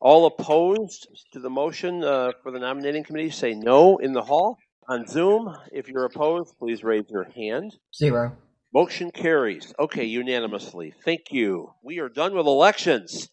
[0.00, 4.58] All opposed to the motion uh, for the nominating committee, say no in the hall.
[4.88, 7.76] On Zoom, if you're opposed, please raise your hand.
[7.96, 8.36] Zero.
[8.74, 9.72] Motion carries.
[9.78, 10.94] Okay, unanimously.
[11.04, 11.70] Thank you.
[11.80, 13.28] We are done with elections.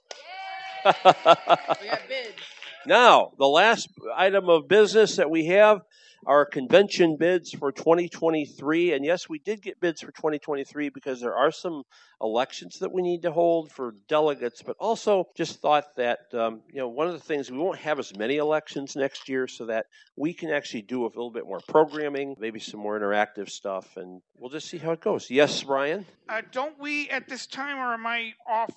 [0.85, 2.43] we got bids.
[2.85, 5.81] now, the last item of business that we have
[6.25, 8.93] are convention bids for 2023.
[8.93, 11.83] And yes, we did get bids for 2023 because there are some
[12.21, 16.79] elections that we need to hold for delegates, but also just thought that, um, you
[16.79, 19.85] know, one of the things we won't have as many elections next year so that
[20.15, 24.21] we can actually do a little bit more programming, maybe some more interactive stuff, and
[24.37, 25.29] we'll just see how it goes.
[25.29, 26.05] Yes, Brian?
[26.29, 28.71] Uh, don't we at this time, or am I off?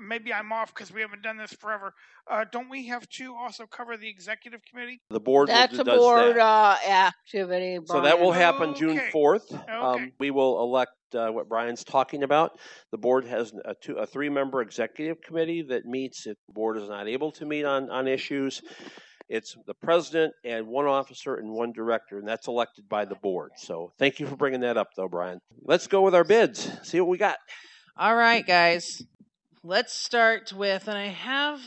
[0.00, 1.94] Maybe I'm off because we haven't done this forever.
[2.30, 5.00] Uh, don't we have to also cover the executive committee?
[5.10, 6.40] The board will- That's a does board that.
[6.40, 7.78] uh, activity.
[7.86, 8.42] So that will Brian.
[8.42, 9.52] happen June 4th.
[9.52, 9.72] Okay.
[9.72, 12.52] Um, we will elect uh, what Brian's talking about.
[12.92, 16.76] The board has a, two, a three member executive committee that meets if the board
[16.76, 18.60] is not able to meet on, on issues.
[19.28, 23.50] It's the president and one officer and one director, and that's elected by the board.
[23.56, 25.38] So thank you for bringing that up, though, Brian.
[25.62, 26.70] Let's go with our bids.
[26.82, 27.36] See what we got.
[27.98, 29.02] All right, guys.
[29.64, 31.60] Let's start with, and I have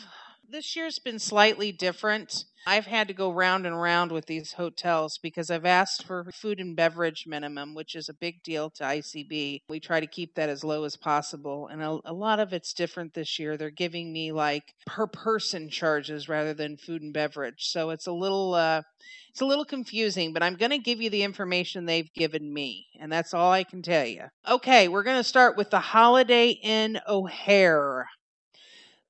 [0.51, 2.45] this year's been slightly different.
[2.67, 6.59] I've had to go round and round with these hotels because I've asked for food
[6.59, 9.61] and beverage minimum, which is a big deal to ICB.
[9.67, 11.67] We try to keep that as low as possible.
[11.67, 13.57] And a, a lot of it's different this year.
[13.57, 17.65] They're giving me like per person charges rather than food and beverage.
[17.69, 18.83] So it's a little uh,
[19.31, 22.87] it's a little confusing, but I'm going to give you the information they've given me,
[22.99, 24.25] and that's all I can tell you.
[24.47, 28.07] Okay, we're going to start with the Holiday Inn O'Hare.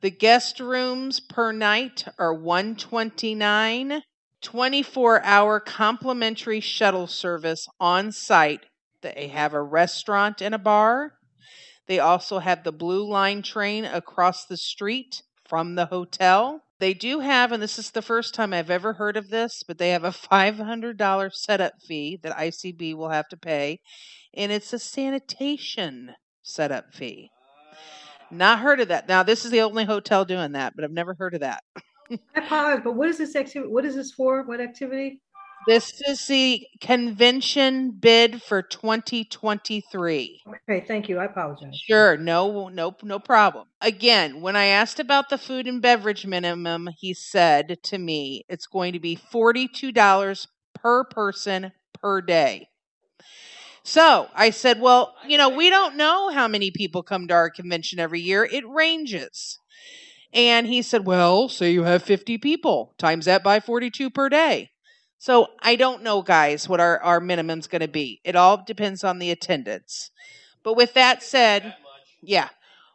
[0.01, 4.01] The guest rooms per night are 129,
[4.41, 8.65] 24 hour complimentary shuttle service on site.
[9.01, 11.13] They have a restaurant and a bar.
[11.85, 16.63] They also have the Blue Line train across the street from the hotel.
[16.79, 19.77] They do have, and this is the first time I've ever heard of this, but
[19.77, 23.81] they have a $500 setup fee that ICB will have to pay,
[24.33, 27.29] and it's a sanitation setup fee.
[28.31, 29.07] Not heard of that.
[29.07, 31.63] Now, this is the only hotel doing that, but I've never heard of that.
[31.75, 33.71] I apologize, but what is this activity?
[33.71, 34.43] What is this for?
[34.43, 35.21] What activity?
[35.67, 40.41] This is the convention bid for 2023.
[40.47, 41.19] Okay, thank you.
[41.19, 41.75] I apologize.
[41.87, 43.67] Sure, no, no, no problem.
[43.79, 48.65] Again, when I asked about the food and beverage minimum, he said to me it's
[48.65, 52.67] going to be $42 per person per day.
[53.83, 57.49] So I said, well, you know, we don't know how many people come to our
[57.49, 58.43] convention every year.
[58.43, 59.59] It ranges.
[60.33, 64.69] And he said, well, say you have 50 people, times that by 42 per day.
[65.17, 68.21] So I don't know, guys, what our, our minimum's going to be.
[68.23, 70.09] It all depends on the attendance.
[70.63, 71.75] But with that said,
[72.21, 72.49] yeah,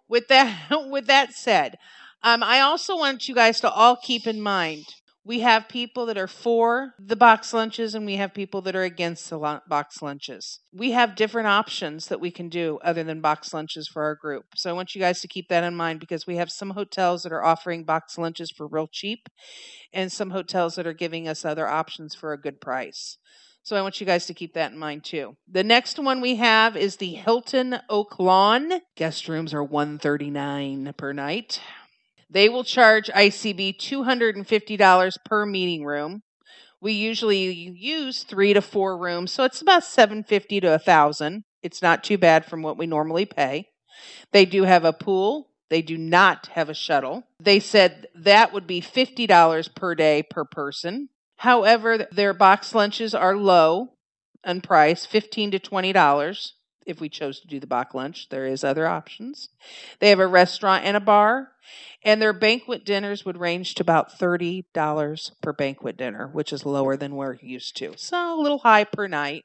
[0.09, 1.79] with that with that said,
[2.23, 4.87] um, I also want you guys to all keep in mind
[5.27, 8.85] we have people that are for the box lunches and we have people that are
[8.85, 10.61] against the box lunches.
[10.73, 14.45] We have different options that we can do other than box lunches for our group.
[14.55, 17.25] So I want you guys to keep that in mind because we have some hotels
[17.25, 19.29] that are offering box lunches for real cheap
[19.93, 23.19] and some hotels that are giving us other options for a good price.
[23.65, 25.37] So I want you guys to keep that in mind too.
[25.51, 28.81] The next one we have is the Hilton Oak Lawn.
[28.95, 31.61] Guest rooms are 139 per night.
[32.29, 36.23] They will charge ICB $250 per meeting room.
[36.81, 41.45] We usually use 3 to 4 rooms, so it's about 750 to 1000.
[41.63, 43.69] It's not too bad from what we normally pay.
[44.33, 45.49] They do have a pool.
[45.69, 47.25] They do not have a shuttle.
[47.41, 51.09] They said that would be $50 per day per person.
[51.39, 53.95] However, their box lunches are low
[54.45, 56.53] in price, 15 to $20
[56.87, 58.29] if we chose to do the box lunch.
[58.29, 59.49] There is other options.
[59.99, 61.53] They have a restaurant and a bar,
[62.05, 66.97] and their banquet dinners would range to about $30 per banquet dinner, which is lower
[66.97, 67.95] than we're used to.
[67.97, 69.45] So a little high per night,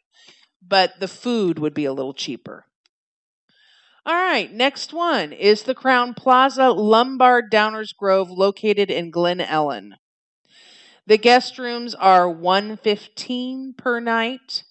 [0.61, 2.65] but the food would be a little cheaper.
[4.03, 9.93] All right, next one is the Crowne Plaza Lombard Downers Grove located in Glen Ellyn.
[11.05, 14.63] The guest rooms are 115 per night.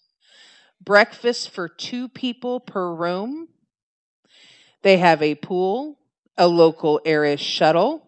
[0.82, 3.48] Breakfast for 2 people per room.
[4.82, 5.98] They have a pool,
[6.38, 8.06] a local area shuttle.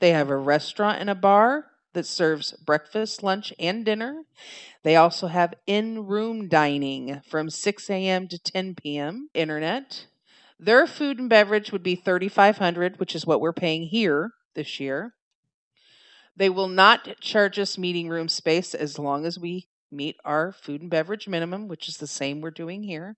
[0.00, 4.22] They have a restaurant and a bar that serves breakfast, lunch, and dinner.
[4.82, 8.28] They also have in room dining from 6 a.m.
[8.28, 9.28] to 10 p.m.
[9.34, 10.06] Internet.
[10.58, 15.14] Their food and beverage would be 3500 which is what we're paying here this year.
[16.36, 20.80] They will not charge us meeting room space as long as we meet our food
[20.80, 23.16] and beverage minimum, which is the same we're doing here.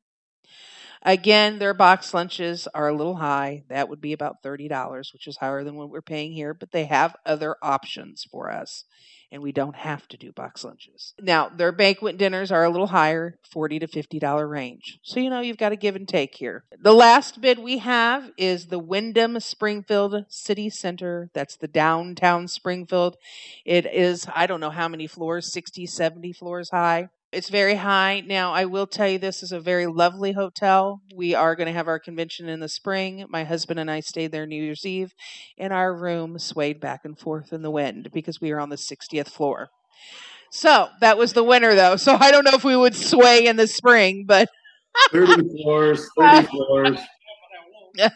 [1.03, 3.65] Again, their box lunches are a little high.
[3.69, 6.85] That would be about $30, which is higher than what we're paying here, but they
[6.85, 8.85] have other options for us
[9.33, 11.15] and we don't have to do box lunches.
[11.19, 14.99] Now, their banquet dinners are a little higher, 40 to $50 range.
[15.03, 16.65] So, you know, you've got to give and take here.
[16.79, 21.31] The last bid we have is the Wyndham Springfield City Center.
[21.33, 23.17] That's the downtown Springfield.
[23.65, 27.09] It is, I don't know how many floors, 60, 70 floors high.
[27.33, 28.23] It's very high.
[28.27, 31.01] Now, I will tell you this is a very lovely hotel.
[31.17, 33.25] We are going to have our convention in the spring.
[33.31, 35.15] My husband and I stayed there New Year's Eve,
[35.57, 38.77] and our room swayed back and forth in the wind because we are on the
[38.77, 39.71] 60th floor.
[40.51, 41.97] So that was the winter, though.
[41.97, 44.51] So I don't know if we would sway in the spring, but
[45.11, 46.99] 30 floors, 30 floors.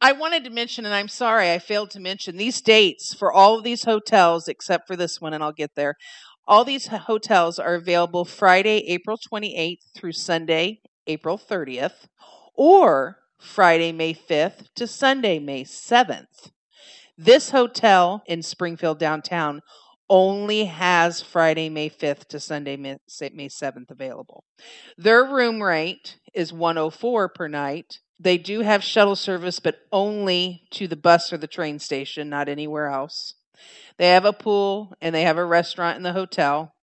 [0.00, 3.58] I wanted to mention, and I'm sorry I failed to mention these dates for all
[3.58, 5.96] of these hotels except for this one, and I'll get there,
[6.46, 12.08] all these hotels are available Friday, April 28th through Sunday, April 30th,
[12.54, 16.50] or Friday, May 5th to Sunday, May 7th.
[17.16, 19.60] This hotel in Springfield downtown
[20.10, 24.44] only has Friday, May 5th to Sunday, May 7th available.
[24.98, 28.00] Their room rate is 104 per night.
[28.20, 32.48] They do have shuttle service, but only to the bus or the train station, not
[32.48, 33.34] anywhere else.
[33.96, 36.74] They have a pool and they have a restaurant in the hotel.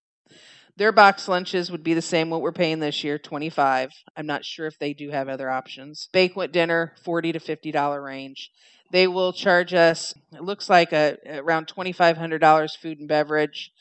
[0.78, 3.92] Their box lunches would be the same what we're paying this year, 25.
[4.16, 6.08] I'm not sure if they do have other options.
[6.14, 8.50] Banquet dinner, 40 to 50 dollar range.
[8.92, 13.72] They will charge us it looks like a around $2500 food and beverage.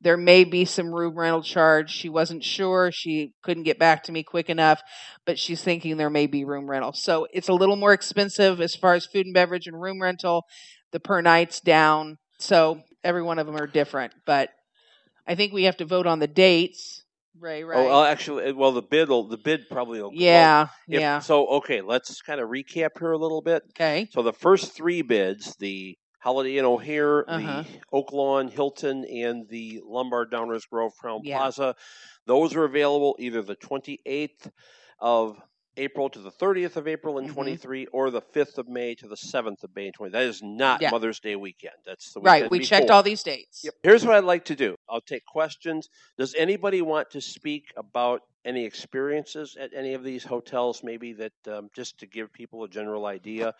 [0.00, 1.90] There may be some room rental charge.
[1.90, 2.90] She wasn't sure.
[2.92, 4.80] She couldn't get back to me quick enough,
[5.26, 6.92] but she's thinking there may be room rental.
[6.92, 10.44] So it's a little more expensive as far as food and beverage and room rental.
[10.92, 12.18] The per night's down.
[12.38, 14.50] So every one of them are different, but
[15.26, 17.04] I think we have to vote on the dates.
[17.38, 17.78] Ray, right?
[17.78, 20.10] Oh, well, actually, well, the bid will the bid probably will.
[20.12, 21.18] yeah, well, if- yeah.
[21.20, 23.62] So okay, let's kind of recap here a little bit.
[23.70, 24.08] Okay.
[24.10, 27.62] So the first three bids, the Holiday Inn O'Hare, Uh-huh.
[27.62, 31.38] the Oak Lawn Hilton, and the Lombard Downers Grove Crown Yeah.
[31.38, 31.76] Plaza,
[32.26, 34.50] those are available either the 28th
[34.98, 35.36] of
[35.78, 37.32] April to the 30th of April in Mhm.
[37.34, 40.10] 23, or the 5th of May to the 7th of May in 20.
[40.12, 40.90] That is not Yeah.
[40.90, 41.76] Mother's Day weekend.
[41.86, 42.42] That's the Right.
[42.42, 43.64] weekend We checked all these dates.
[43.64, 43.74] Yep.
[43.82, 44.76] Here's what I'd like to do.
[44.88, 45.88] I'll take questions.
[46.18, 50.82] Does anybody want to speak about any experiences at any of these hotels?
[50.82, 53.54] Maybe that um, just to give people a general idea.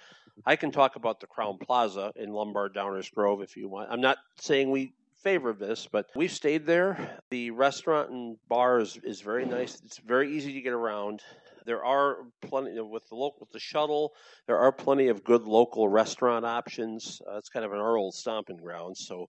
[0.46, 3.90] I can talk about the Crowne Plaza in Lombard Downers Grove if you want.
[3.90, 4.92] I'm not saying we
[5.22, 7.20] favor this, but we've stayed there.
[7.30, 9.80] The restaurant and bar is, is very nice.
[9.84, 11.22] It's very easy to get around.
[11.68, 14.14] There are plenty with the local with the shuttle.
[14.46, 17.20] There are plenty of good local restaurant options.
[17.30, 19.26] Uh, it's kind of an our old stomping ground, so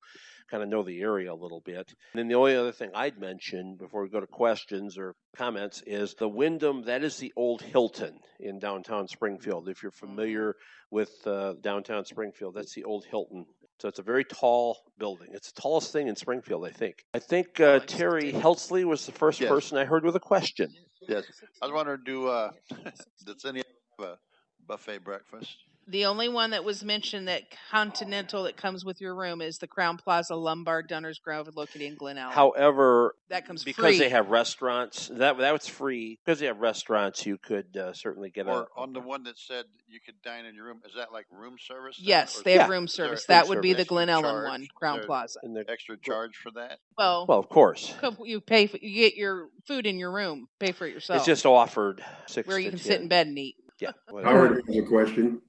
[0.49, 1.93] kind of know the area a little bit.
[2.13, 5.83] And then the only other thing I'd mention before we go to questions or comments
[5.85, 6.83] is the Wyndham.
[6.83, 9.67] That is the old Hilton in downtown Springfield.
[9.67, 10.55] If you're familiar
[10.91, 13.45] with uh, downtown Springfield, that's the old Hilton.
[13.81, 15.29] So it's a very tall building.
[15.31, 17.03] It's the tallest thing in Springfield, I think.
[17.13, 19.49] I think uh, Terry Helsley was the first Yes.
[19.49, 20.73] person I heard with a question.
[21.09, 21.25] Yes.
[21.61, 22.51] I was wondering, do uh,
[23.25, 23.63] does any
[23.99, 24.19] have a
[24.67, 25.57] buffet breakfast?
[25.89, 29.67] The only one that was mentioned that continental that comes with your room is the
[29.67, 32.29] Crowne Plaza Lombard Downers Grove located in Glen Ellyn.
[32.31, 33.97] However, that comes because free.
[33.97, 36.19] they have restaurants, that that was free.
[36.23, 38.67] Because they have restaurants, you could uh, certainly get a.
[38.77, 41.55] On the one that said you could dine in your room, is that like room
[41.57, 41.97] service?
[41.97, 43.21] then, Yes, or they is have there- room service.
[43.21, 45.39] an That would be the Glen Ellyn one, Crowne Plaza.
[45.41, 46.79] And the- Extra charge for that?
[46.99, 50.49] Well, well, of course, you pay for, you get your food in your room.
[50.59, 51.17] Pay for it yourself.
[51.17, 52.85] it's just offered six where to you can 10.
[52.85, 53.55] sit in bed and eat.
[53.79, 53.91] Yeah.
[54.09, 54.47] whatever.
[54.47, 55.41] Howard has a question.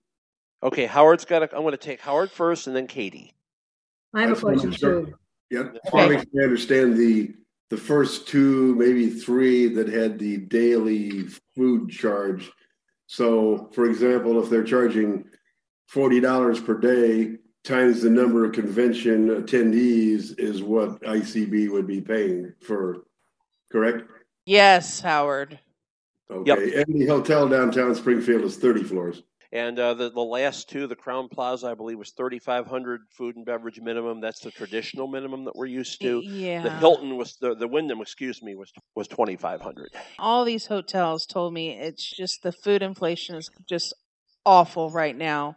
[0.62, 1.42] Okay, Howard's got.
[1.42, 3.34] A, I'm going to take Howard first, and then Katie.
[4.14, 5.14] I have a just wanna question too.
[5.50, 7.34] Yeah, just want to make sure I understand the,
[7.70, 12.50] the first two, maybe three that had the daily food charge.
[13.06, 15.24] So, for example, if they're charging
[15.88, 22.00] forty dollars per day times the number of convention attendees is what ICB would be
[22.00, 23.04] paying for,
[23.72, 24.04] correct?
[24.46, 25.58] Yes, Howard.
[26.30, 29.22] Okay, and the hotel downtown Springfield is thirty floors.
[29.52, 33.44] And uh, the the last two, the Crowne Plaza, I believe, was 3,500 food and
[33.44, 34.20] beverage minimum.
[34.20, 36.22] That's the traditional minimum that we're used to.
[36.24, 36.62] Yeah.
[36.62, 39.90] The Hilton was the the Wyndham, excuse me, was was 2,500.
[40.20, 43.92] All these hotels told me it's just the food inflation is just
[44.46, 45.56] awful right now,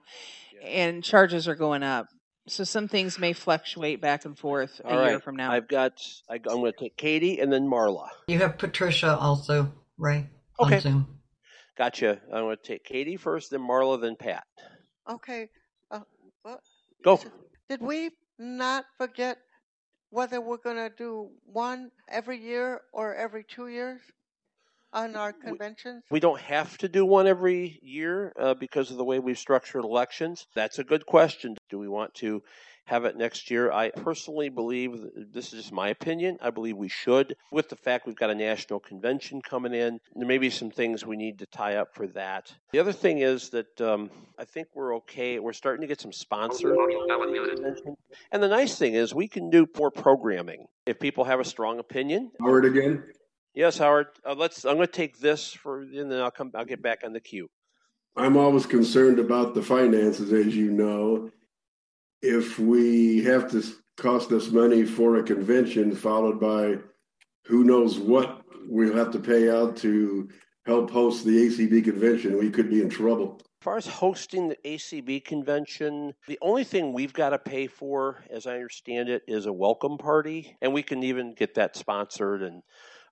[0.63, 2.07] and charges are going up.
[2.47, 5.51] So some things may fluctuate back and forth a All year from now.
[5.51, 6.01] I've got.
[6.27, 8.07] I, I'm going to take Katie and then Marla.
[8.27, 10.29] You have Patricia also, Ray,
[10.59, 10.81] Okay.
[11.78, 12.19] Gotcha.
[12.32, 14.43] I'm going to take Katie first, then Marla, then Pat.
[15.09, 15.49] Okay.
[15.89, 16.01] Uh,
[16.45, 16.61] well,
[17.03, 17.19] Go.
[17.69, 19.38] did we not forget
[20.09, 24.01] whether we're going to do one every year or every two years
[24.93, 26.03] on our conventions?
[26.11, 29.84] We don't have to do one every year uh, because of the way we've structured
[29.84, 30.45] elections.
[30.53, 31.55] That's a good question.
[31.69, 32.43] Do we want to
[32.86, 33.71] have it next year?
[33.71, 34.91] I personally believe,
[35.31, 37.36] this is just my opinion, I believe we should.
[37.51, 41.05] With the fact we've got a national convention coming in, there may be some things
[41.05, 42.53] we need to tie up for that.
[42.71, 45.39] The other thing is that um, I think we're okay.
[45.39, 46.77] We're starting to get some sponsors.
[48.31, 50.65] And the nice thing is we can do more programming.
[50.86, 53.03] If people have a strong opinion, Howard again?
[53.53, 54.07] Yes, Howard.
[54.25, 54.65] Uh, let's.
[54.65, 56.51] I'm going to take this for, and then I'll come.
[56.55, 57.49] I'll get back on the queue.
[58.15, 61.31] I'm always concerned about the finances, as you know.
[62.26, 63.61] If we have to
[63.97, 66.78] cost us money for a convention, followed by
[67.45, 70.30] who knows what we'll have to pay out to
[70.65, 73.41] help host the ACB convention, we could be in trouble.
[73.41, 78.24] As far as hosting the ACB convention, the only thing we've got to pay for,
[78.30, 82.41] as I understand it, is a welcome party, and we can even get that sponsored
[82.41, 82.63] and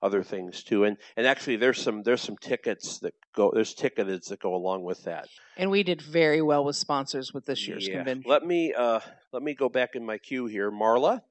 [0.01, 0.83] other things too.
[0.85, 4.83] And and actually, there's some there's some tickets that go there's tickets that go along
[4.83, 5.27] with that.
[5.57, 7.97] and we did very well with sponsors with this year's Yeah.
[7.97, 8.23] convention.
[8.29, 8.99] Let me uh
[9.31, 11.21] let me go back in my queue here, Marla,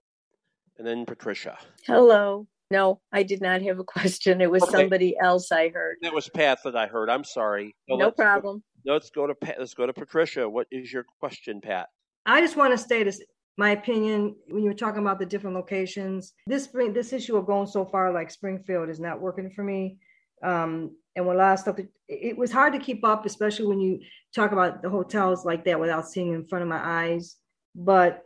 [0.78, 1.58] and then Patricia.
[1.86, 2.46] Hello.
[2.72, 4.40] No, I did not have a question.
[4.40, 4.72] It was Okay.
[4.72, 5.96] somebody else I heard.
[6.02, 7.10] That was Pat that I heard.
[7.10, 7.74] I'm sorry.
[7.88, 8.62] So No let's go- problem.
[8.86, 9.56] Let's go to Pat.
[9.58, 10.48] Let's go to Patricia.
[10.48, 11.88] What is your question, Pat?
[12.26, 13.20] I just want to state this,
[13.60, 17.44] my opinion, when you were talking about the different locations, this spring, this issue of
[17.44, 19.98] going so far like Springfield is not working for me.
[20.42, 24.00] Um, and when of stuff, it, it was hard to keep up, especially when you
[24.34, 27.36] talk about the hotels like that without seeing in front of my eyes.
[27.74, 28.22] But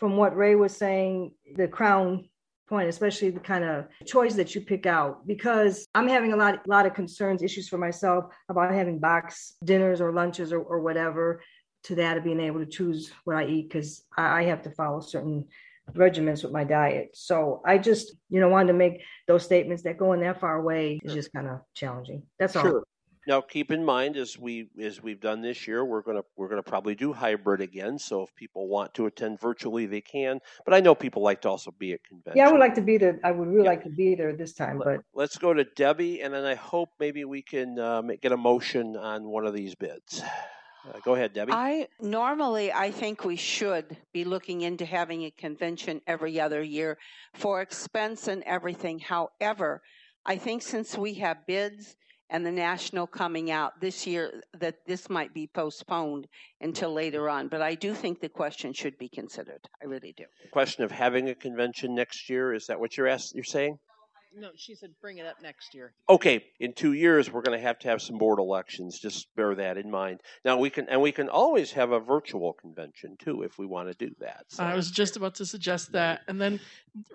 [0.00, 2.26] from what Ray was saying, the crown
[2.66, 6.66] point, especially the kind of choice that you pick out, because I'm having a lot,
[6.66, 11.42] lot of concerns, issues for myself about having box dinners or lunches or, or whatever
[11.88, 14.70] to that of being able to choose what I eat because I, I have to
[14.70, 15.46] follow certain
[15.94, 17.10] regimens with my diet.
[17.14, 21.00] So I just, you know, wanted to make those statements that going that far away
[21.02, 22.22] is just kind of challenging.
[22.38, 22.62] That's all.
[22.62, 22.84] Sure.
[23.26, 26.62] Now, keep in mind, as we as we've done this year, we're gonna we're gonna
[26.62, 27.98] probably do hybrid again.
[27.98, 30.40] So if people want to attend virtually, they can.
[30.64, 32.38] But I know people like to also be at convention.
[32.38, 33.20] Yeah, I would like to be there.
[33.24, 36.32] I would really like to be there this time, but Let's go to Debbie, and
[36.32, 39.74] then I hope maybe we can uh, ma- get a motion on one of these
[39.74, 40.22] bids.
[40.88, 41.52] Uh, go ahead, Debbie.
[41.52, 46.98] I normally I think we should be looking into having a convention every other year
[47.34, 48.98] for expense and everything.
[48.98, 49.82] However,
[50.24, 51.96] I think since we have bids
[52.30, 56.26] and the national coming out this year that this might be postponed
[56.60, 59.60] until later on, but I do think the question should be considered.
[59.82, 60.24] I really do.
[60.52, 63.78] Question of having a convention next year is that what you're ask, You're saying?
[64.36, 65.92] No, she said bring it up next year.
[66.08, 68.98] Okay, in two years we're going to have to have some board elections.
[68.98, 70.20] Just bear that in mind.
[70.44, 73.88] Now we can, and we can always have a virtual convention too if we want
[73.88, 74.44] to do that.
[74.48, 74.64] So.
[74.64, 76.20] I was just about to suggest that.
[76.28, 76.60] And then,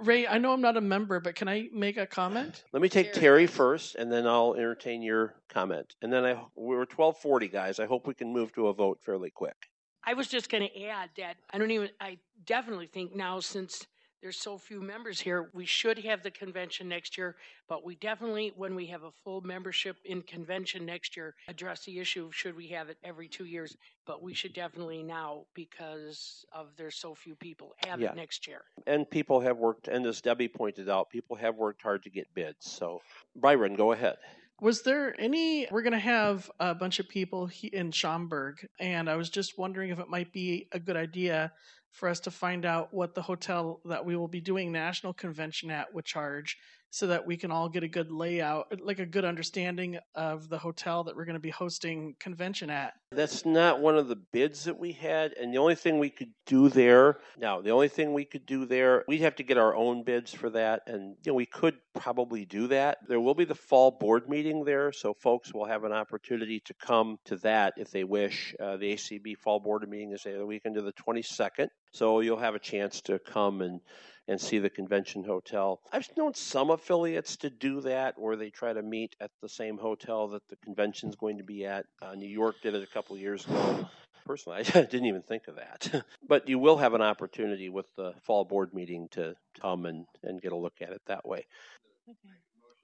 [0.02, 2.64] Ray, I know I'm not a member, but can I make a comment?
[2.72, 5.96] Let me take Terry first, and then I'll entertain your comment.
[6.02, 7.80] And then I we're twelve forty guys.
[7.80, 9.70] I hope we can move to a vote fairly quick.
[10.06, 13.88] I was just going to add that I don't even, I definitely think now since
[14.24, 17.36] there's so few members here, we should have the convention next year,
[17.68, 22.00] but we definitely, when we have a full membership in convention next year, address the
[22.00, 23.76] issue should we have it every two years?
[24.08, 28.12] But we should definitely now because of there's so few people have Yeah.
[28.12, 28.62] it next year.
[28.88, 32.34] And people have worked, and as Debbie pointed out, people have worked hard to get
[32.34, 32.72] bids.
[32.72, 33.02] So,
[33.36, 34.16] Byron, go ahead.
[34.62, 35.68] Was there any?
[35.70, 39.90] We're going to have a bunch of people in Schaumburg, and I was just wondering
[39.90, 41.52] if it might be a good idea
[41.94, 45.72] for us to find out what the hotel that we will be doing national convention
[45.72, 46.58] at would charge
[46.94, 50.60] so that we can all get a good layout, like a good understanding of the
[50.60, 52.94] hotel that we're going to be hosting convention at.
[53.12, 56.30] That's not one of the bids that we had, and the only thing we could
[56.46, 59.76] do there now, the only thing we could do there, we'd have to get our
[59.76, 63.00] own bids for that, and you know we could probably do that.
[63.08, 66.76] There will be the fall board meeting there, so folks will have an opportunity to
[66.76, 68.54] come to that if they wish.
[68.60, 72.56] Uh, the ACB fall board meeting is the weekend of the 22nd, so you'll have
[72.56, 73.80] a chance to come and
[74.28, 75.82] and see the convention hotel.
[75.92, 79.78] I've known some affiliates to do that where they try to meet at the same
[79.78, 81.86] hotel that the convention's going to be at.
[82.02, 83.86] Uh, New York did it a couple of years ago.
[84.26, 86.06] Personally, I didn't even think of that.
[86.28, 90.42] but you will have an opportunity with the fall board meeting to come and, and
[90.42, 91.46] get a look at it that way.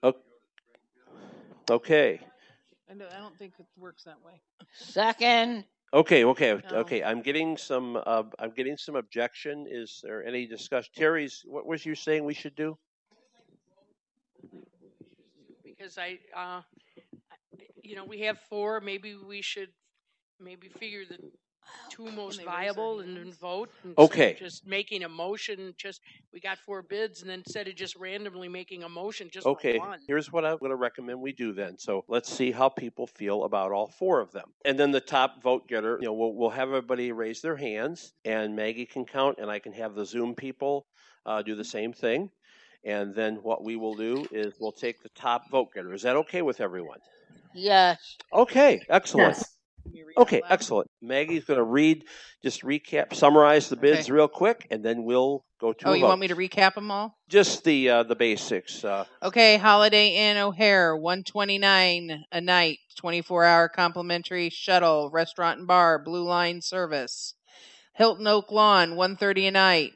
[0.04, 0.14] O-
[1.72, 2.20] Okay.
[2.90, 4.42] I don't think it works that way.
[4.74, 5.64] Second.
[5.94, 6.78] Okay, okay, No.
[6.80, 7.04] okay.
[7.04, 7.98] I'm getting some.
[8.06, 9.66] Uh, I'm getting some objection.
[9.70, 10.92] Is there any discussion?
[10.96, 11.42] Terry's.
[11.46, 12.78] What was you saying we should do?
[15.80, 16.62] because I, uh,
[17.84, 18.82] you know, we have four.
[18.82, 19.70] Maybe we should
[20.40, 21.18] maybe figure the
[21.90, 23.70] two most viable and then vote.
[23.84, 24.36] instead of Okay.
[24.40, 25.74] Just making a motion.
[25.78, 26.02] Just
[26.34, 29.78] we got four bids, and then instead of just randomly making a motion just Okay,
[29.78, 30.00] one.
[30.08, 31.78] here's what I'm going to recommend we do then.
[31.78, 34.50] So let's see how people feel about all four of them.
[34.66, 38.14] And then the top vote getter, you know, we'll, we'll have everybody raise their hands,
[38.26, 40.88] and Maggie can count, and I can have the Zoom people
[41.26, 42.30] uh, do the same thing.
[42.86, 45.94] And then what we will do is we'll take the top vote getter.
[45.94, 47.00] Is that okay with everyone?
[47.54, 48.16] Yes.
[48.34, 49.36] Okay, excellent.
[49.36, 49.59] Yes.
[50.18, 50.90] Okay, excellent.
[51.02, 52.04] Maggie's going to read,
[52.44, 54.12] just recap, summarize the bids Okay.
[54.14, 55.88] real quick, and then we'll go to.
[55.88, 56.08] Oh, you vote.
[56.10, 57.18] want me to recap them all?
[57.28, 58.84] Just the uh, the basics.
[58.84, 65.10] Uh, Okay, Holiday Inn O'Hare, one twenty nine a night, twenty four hour complimentary shuttle,
[65.12, 67.36] restaurant and bar, Blue Line service.
[67.94, 69.92] Hilton Oak Lawn, one thirty a night,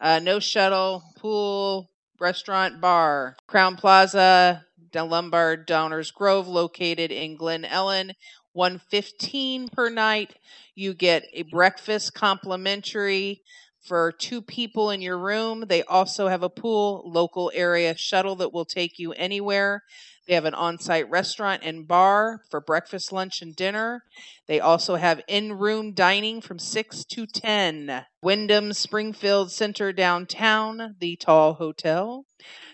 [0.00, 3.36] uh, no shuttle, pool, restaurant, bar.
[3.48, 4.64] Crowne Plaza,
[4.94, 8.12] Lombard Downers Grove, located in Glen Ellyn,
[8.56, 10.34] one fifteen per night.
[10.74, 13.42] You get a breakfast complimentary
[13.80, 15.64] for two people in your room.
[15.68, 19.82] They also have a pool, local area shuttle that will take you anywhere.
[20.26, 24.02] They have an on site restaurant and bar for breakfast, lunch, and dinner.
[24.48, 28.06] They also have in room dining from 6 to 10.
[28.22, 32.24] Wyndham Springfield Center downtown, the Tall Hotel.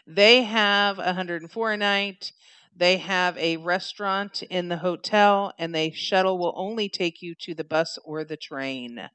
[0.07, 2.33] They have 104 a night.
[2.75, 7.55] They have a restaurant in the hotel, and they shuttle will only take you to
[7.55, 9.09] the bus or the train.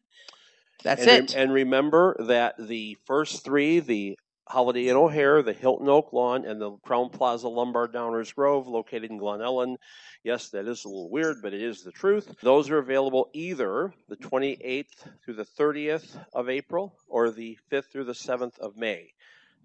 [0.83, 1.35] That's and, it.
[1.35, 6.61] and remember that the first three, the Holiday Inn O'Hare, the Hilton Oak Lawn, and
[6.61, 9.75] the Crowne Plaza Lombard Downers Grove, located in Glen Ellyn.
[10.23, 12.33] Yes, that is a little weird, but it is the truth.
[12.41, 14.85] Those are available either the 28th
[15.25, 19.11] through the 30th of April or the 5th through the 7th of May.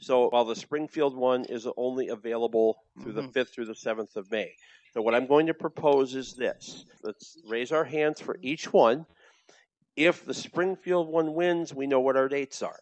[0.02, 3.38] So while the Springfield one is only available through the mm-hmm.
[3.38, 4.52] 5th through the 7th of May.
[4.92, 6.84] So what I'm going to propose is this.
[7.02, 9.06] Let's raise our hands for each one.
[9.96, 12.78] If the Springfield one wins, we know what our dates are.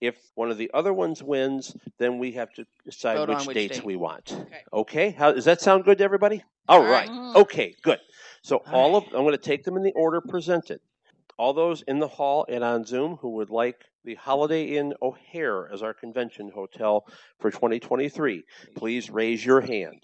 [0.00, 3.54] If one of the other ones wins, then we have to decide Vote which, which
[3.54, 3.84] dates date.
[3.84, 4.34] we want.
[4.72, 5.10] Okay.
[5.10, 6.42] How does that sound good to everybody?
[6.68, 7.08] All All right.
[7.08, 7.36] right.
[7.36, 8.00] Okay, good.
[8.42, 10.80] So all of I'm going to take them in the order presented.
[11.38, 15.68] All those in the hall and on Zoom who would like the Holiday Inn O'Hare
[15.72, 17.04] as our convention hotel
[17.40, 18.44] for 2023,
[18.76, 20.02] please raise your hand.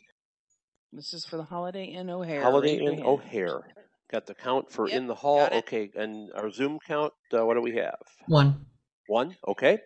[0.93, 2.43] This is for the Holiday Inn O'Hare.
[2.43, 3.09] Holiday Raise your Inn hand.
[3.09, 3.61] O'Hare.
[4.11, 5.39] Got the count for Yep, in the hall.
[5.41, 5.59] got it.
[5.59, 7.13] Okay, and our Zoom count.
[7.33, 7.99] Uh, what do we have?
[8.27, 8.65] One.
[9.07, 9.37] One.
[9.47, 9.79] Okay.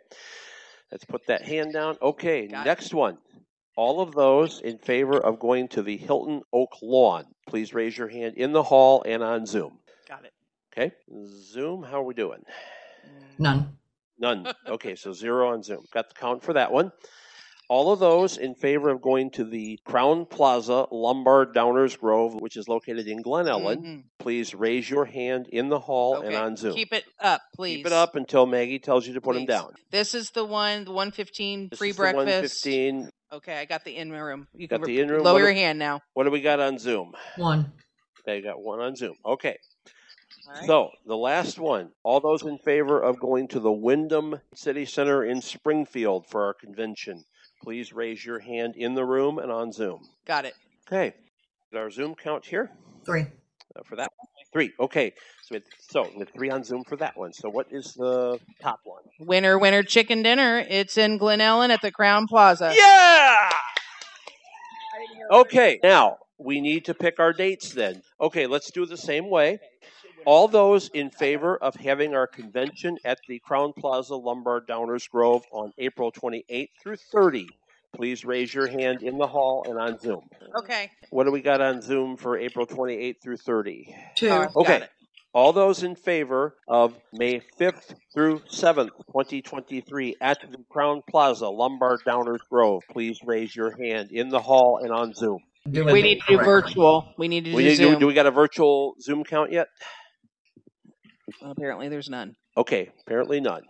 [0.92, 1.96] Let's put that hand down.
[2.00, 2.68] Okay, Got it.
[2.68, 3.18] next one.
[3.76, 8.08] All of those in favor of going to the Hilton Oak Lawn, please raise your
[8.08, 9.78] hand in the hall and on Zoom.
[10.76, 10.92] Okay.
[11.26, 12.42] Zoom, how are we doing?
[13.38, 13.76] None.
[14.18, 14.46] None.
[14.66, 15.84] Okay, so zero on Zoom.
[15.92, 16.92] Got the count for that one.
[17.68, 22.56] All of those in favor of going to the Crowne Plaza Lombard Downers Grove, which
[22.56, 24.04] is located in Glen Ellyn, Mhm.
[24.18, 26.74] please raise your hand in the hall and on Zoom.
[26.74, 27.78] Keep it up, please.
[27.78, 29.72] Keep it up until Maggie tells you to put them down.
[29.90, 32.64] This is the one, the 115 This free is the breakfast.
[32.66, 33.10] 115.
[33.32, 34.46] Okay, I got the in room.
[34.54, 35.22] You Got can the in-room.
[35.22, 36.00] lower What do- your hand now.
[36.12, 37.14] What do we got on Zoom?
[37.36, 37.72] One.
[38.20, 39.14] Okay, you got one on Zoom.
[39.24, 39.56] Okay.
[40.46, 40.66] All right.
[40.66, 41.90] So the last one.
[42.02, 46.54] All those in favor of going to the Wyndham City Center in Springfield for our
[46.54, 47.24] convention,
[47.62, 50.00] please raise your hand in the room and on Zoom.
[50.26, 50.54] Got it.
[50.86, 51.14] Okay.
[51.72, 52.70] Got our Zoom count here
[53.04, 53.22] Three.
[53.76, 54.26] uh, for that one.
[54.52, 54.72] Three.
[54.78, 55.14] Okay.
[55.42, 57.32] So we had, so we had three on Zoom for that one.
[57.32, 59.02] So what is the top one?
[59.20, 60.64] Winner, winner, chicken dinner.
[60.68, 62.74] It's in Glen Ellyn at the Crowne Plaza.
[62.76, 63.50] Yeah.
[65.30, 65.80] Okay.
[65.82, 68.02] Now we need to pick our dates then.
[68.20, 69.58] Okay, let's do it the same way.
[70.24, 75.42] All those in favor of having our convention at the Crowne Plaza Lombard Downers Grove
[75.52, 77.48] on April 28th through 30,
[77.94, 80.22] please raise your hand in the hall and on Zoom.
[80.58, 80.90] Okay.
[81.10, 83.94] What do we got on Zoom for April 28th through 30?
[84.16, 84.30] Two.
[84.30, 84.72] Uh, okay.
[84.78, 84.90] Got it.
[85.34, 92.00] All those in favor of May 5th through 7th, 2023, at the Crowne Plaza, Lombard
[92.06, 95.38] Downers Grove, please raise your hand in the hall and on Zoom.
[95.64, 97.14] We need to do virtual.
[97.16, 97.98] We need to We do need to, Zoom.
[98.00, 99.68] do we got a virtual Zoom count yet?
[101.42, 102.34] Apparently, there's none.
[102.56, 103.62] Okay, apparently none.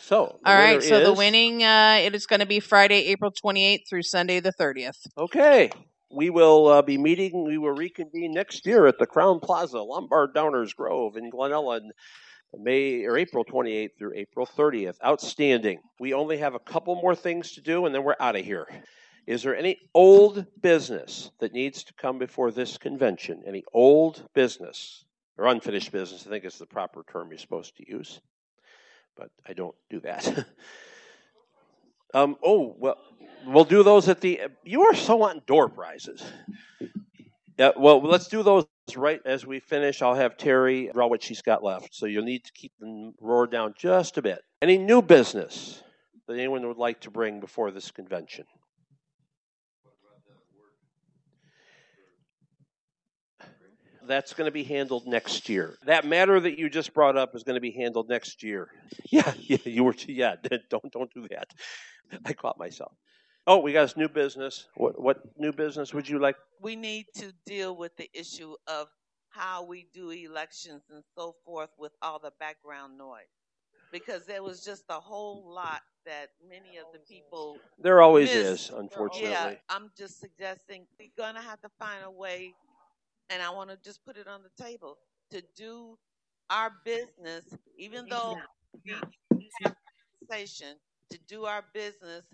[0.00, 0.82] So, All right.
[0.82, 4.52] So the winning, uh, it is going to be Friday, April 28th through Sunday the
[4.52, 4.98] 30th.
[5.18, 5.70] Okay,
[6.12, 7.44] we will uh, be meeting.
[7.44, 11.88] We will reconvene next year at the Crowne Plaza, Lombard Downers Grove in Glen Ellyn,
[12.54, 14.96] May or April 28th through April 30th.
[15.04, 15.80] Outstanding.
[15.98, 18.66] We only have a couple more things to do, and then we're out of here.
[19.26, 23.42] Is there any old business that needs to come before this convention?
[23.44, 25.04] Any old business
[25.38, 26.26] or unfinished business?
[26.26, 28.20] I think is the proper term you're supposed to use,
[29.16, 30.46] but I don't do that.
[32.14, 32.98] um, oh well,
[33.46, 34.40] we'll do those at the.
[34.64, 36.24] You are so on door prizes.
[37.58, 40.02] Yeah, well, let's do those right as we finish.
[40.02, 43.46] I'll have Terry draw what she's got left, so you'll need to keep the roar
[43.46, 44.42] down just a bit.
[44.60, 45.82] Any new business
[46.28, 48.44] that anyone would like to bring before this convention?
[54.06, 55.76] That's going to be handled next year.
[55.86, 58.68] That matter that you just brought up is going to be handled next year.
[59.10, 59.94] Yeah, yeah, you were.
[60.06, 60.36] Yeah,
[60.70, 61.52] don't don't do that.
[62.24, 62.92] I caught myself.
[63.46, 64.66] Oh, we got this new business.
[64.76, 66.36] What what new business would you like?
[66.60, 68.88] we need to deal with the issue of
[69.28, 73.28] how we do elections and so forth with all the background noise.
[73.92, 78.70] Because there was just a whole lot that many of the people There always missed.
[78.70, 79.30] is, unfortunately.
[79.30, 82.54] Yeah, I'm just suggesting we're gonna have to find a way,
[83.30, 84.98] and I want to just put it on the table
[85.30, 85.98] to do
[86.50, 87.44] our business,
[87.78, 88.36] even though
[88.84, 88.92] we
[89.64, 89.74] have
[90.28, 90.76] conversation,
[91.10, 92.24] to do our business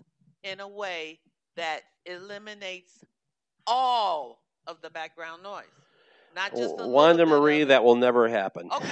[0.43, 1.19] in a way
[1.55, 3.03] that eliminates
[3.67, 5.82] all of the background noise,
[6.35, 8.69] not just Wanda Marie, that will never happen.
[8.71, 8.89] Okay,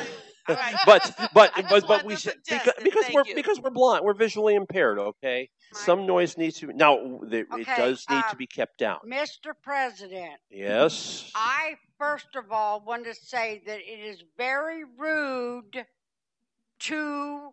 [0.85, 3.35] but but but but we should because, because we're you.
[3.35, 4.99] because we're blind, we're visually impaired.
[4.99, 7.19] Okay, some noise needs to be now.
[7.23, 8.99] The, it does need uh, to be kept down.
[9.07, 9.53] Mr.
[9.61, 11.31] President, Yes.
[11.35, 15.85] I first of all want to say that it is very rude
[16.79, 17.51] to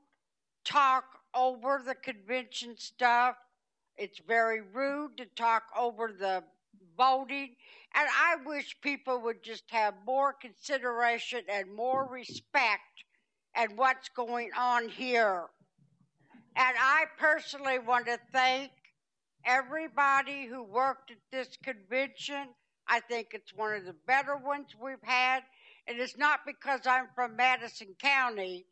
[0.64, 3.36] talk over the convention stuff.
[3.97, 6.45] It's very rude to talk over the
[6.97, 7.55] voting.
[7.95, 13.05] And I wish people would just have more consideration and more respect
[13.55, 15.47] at what's going on here.
[16.57, 18.72] And I personally want to thank
[19.45, 22.49] everybody who worked at this convention.
[22.89, 25.45] I think it's one of the better ones we've had.
[25.86, 28.66] And it's not because I'm from Madison County,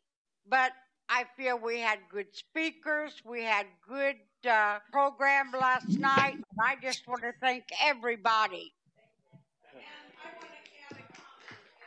[0.47, 0.71] but
[1.09, 3.21] I feel we had good speakers.
[3.25, 4.17] We had good
[4.49, 6.37] uh, program last night.
[6.61, 8.73] I just want to thank everybody.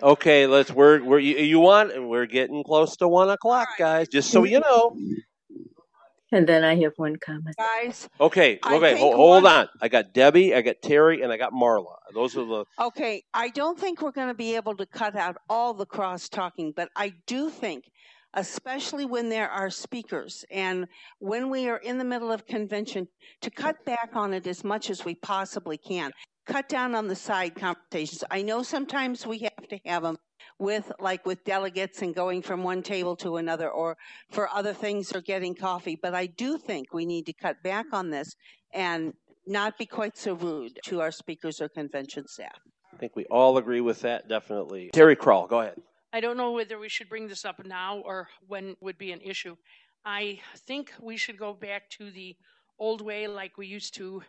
[0.02, 0.70] Okay, let's.
[0.70, 1.92] We're we're you, you want.
[2.08, 4.08] We're getting close to one o'clock, guys.
[4.08, 4.96] Just so you know.
[6.32, 7.56] And then I have one comment.
[7.58, 8.86] Guys, Okay, I okay.
[8.90, 9.68] think Hold, hold one- on.
[9.82, 11.96] I got Debbie, I got Terry, and I got Marla.
[12.14, 12.64] Those are the.
[12.80, 16.28] Okay, I don't think we're going to be able to cut out all the cross
[16.28, 17.90] talking, but I do think,
[18.34, 20.86] especially when there are speakers and
[21.18, 23.08] when we are in the middle of convention,
[23.40, 26.12] to cut back on it as much as we possibly can.
[26.46, 28.24] Cut down on the side conversations.
[28.30, 30.16] I know sometimes we have to have them
[30.58, 33.96] with, like, with delegates and going from one table to another, or
[34.30, 37.86] for other things or getting coffee, but I do think we need to cut back
[37.92, 38.34] on this
[38.72, 39.12] and
[39.46, 42.58] not be quite so rude to our speakers or convention staff.
[42.92, 44.28] I think we all agree with that.
[44.28, 44.90] Definitely.
[44.92, 45.80] Terry Crawl, go ahead.
[46.12, 49.20] I don't know whether we should bring this up now or when would be an
[49.20, 49.56] issue.
[50.04, 52.36] I think we should go back to the
[52.78, 54.22] old way like we used to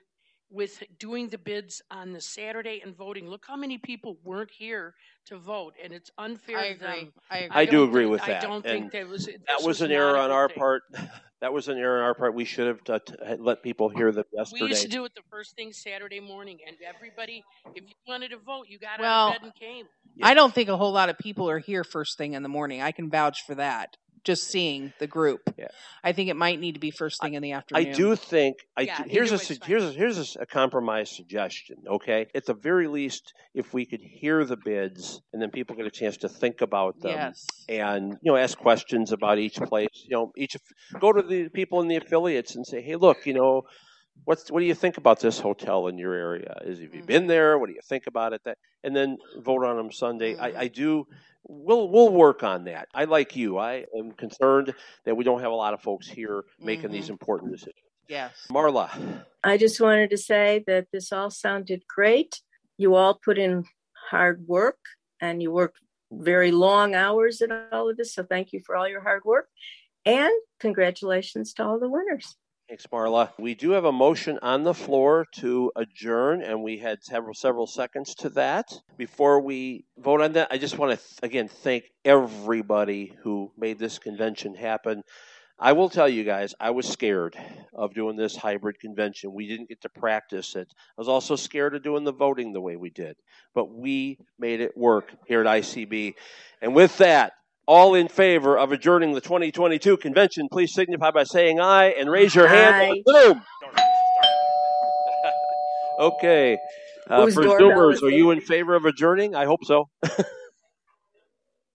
[0.51, 3.27] with doing the bids on the Saturday and voting.
[3.29, 4.93] Look how many people weren't here
[5.27, 6.89] to vote, and it's unfair I to them.
[6.91, 7.11] agree.
[7.29, 7.49] I agree.
[7.57, 8.43] I do don't agree think- with that.
[8.43, 10.57] I don't and think that was that this was an error on our thing.
[10.57, 10.83] part.
[11.41, 12.35] That was an error on our part.
[12.35, 14.65] We should have t- let people hear them We yesterday.
[14.67, 17.43] used to do it the first thing Saturday morning, and everybody,
[17.73, 19.85] if you wanted to vote, you got Well, out of bed and came.
[20.21, 22.83] I don't think a whole lot of people are here first thing in the morning.
[22.83, 23.97] I can vouch for that.
[24.23, 25.41] Just seeing the group.
[25.57, 25.67] Yeah.
[26.03, 27.87] I think it might need to be first thing in the afternoon.
[27.87, 30.21] I do think I Yeah, do- here's a either way's su- here's a, here's a
[30.21, 31.77] s- a compromise suggestion.
[31.87, 35.85] Okay, at the very least, if we could hear the bids and then people get
[35.87, 37.45] a chance to think about them Yes.
[37.67, 39.89] and you know ask questions about each place.
[40.07, 40.55] You know, each
[40.99, 43.63] go to the people in the affiliates and say, hey, look, you know.
[44.25, 46.55] What's what do you think about this hotel in your area?
[46.65, 47.57] Is have you been there?
[47.57, 48.41] What do you think about it?
[48.45, 50.37] That and then vote on them Sunday.
[50.37, 51.05] I, I do.
[51.43, 52.87] We'll we'll work on that.
[52.93, 53.57] I like you.
[53.57, 54.73] I am concerned
[55.05, 57.13] that we don't have a lot of folks here making these mm-hmm.
[57.13, 57.83] important decisions.
[58.07, 58.33] Yes.
[58.49, 58.89] Marla.
[59.43, 62.41] I just wanted to say that this all sounded great.
[62.77, 63.63] You all put in
[64.09, 64.79] hard work
[65.21, 65.79] and you worked
[66.11, 68.13] very long hours at all of this.
[68.13, 69.47] So thank you for all your hard work.
[70.05, 72.35] And congratulations to all the winners.
[72.71, 73.31] Thanks, Marla.
[73.37, 77.67] We do have a motion on the floor to adjourn, and we had several several
[77.67, 78.71] seconds to that.
[78.95, 83.77] Before we vote on that, I just want to th- again thank everybody who made
[83.77, 85.03] this convention happen.
[85.59, 87.35] I will tell you guys, I was scared
[87.73, 89.33] of doing this hybrid convention.
[89.33, 90.69] We didn't get to practice it.
[90.71, 93.17] I was also scared of doing the voting the way we did,
[93.53, 96.13] but we made it work here at ICB.
[96.61, 97.33] And with that,
[97.71, 102.35] all in favor of adjourning the 2022 convention, please signify by saying aye and raise
[102.35, 103.41] your hand on Zoom.
[105.97, 106.57] okay.
[107.09, 109.35] Uh, for Zoomers, are you in favor of adjourning?
[109.35, 109.87] I hope so.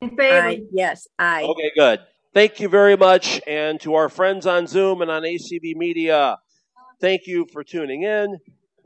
[0.03, 0.49] In favor.
[0.49, 0.61] Aye.
[0.71, 1.45] Yes, aye.
[1.45, 2.01] Okay, good.
[2.35, 3.41] Thank you very much.
[3.47, 6.37] And to our friends on Zoom and on ACB Media,
[7.01, 8.37] thank you for tuning in.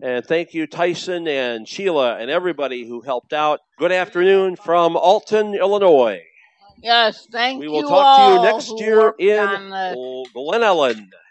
[0.00, 3.58] And thank you, Tyson and Sheila and everybody who helped out.
[3.80, 6.22] Good afternoon from Alton, Illinois.
[6.82, 7.60] Yes, thank you.
[7.60, 9.72] We will you talk to you next year in
[10.34, 11.10] Glen Ellyn.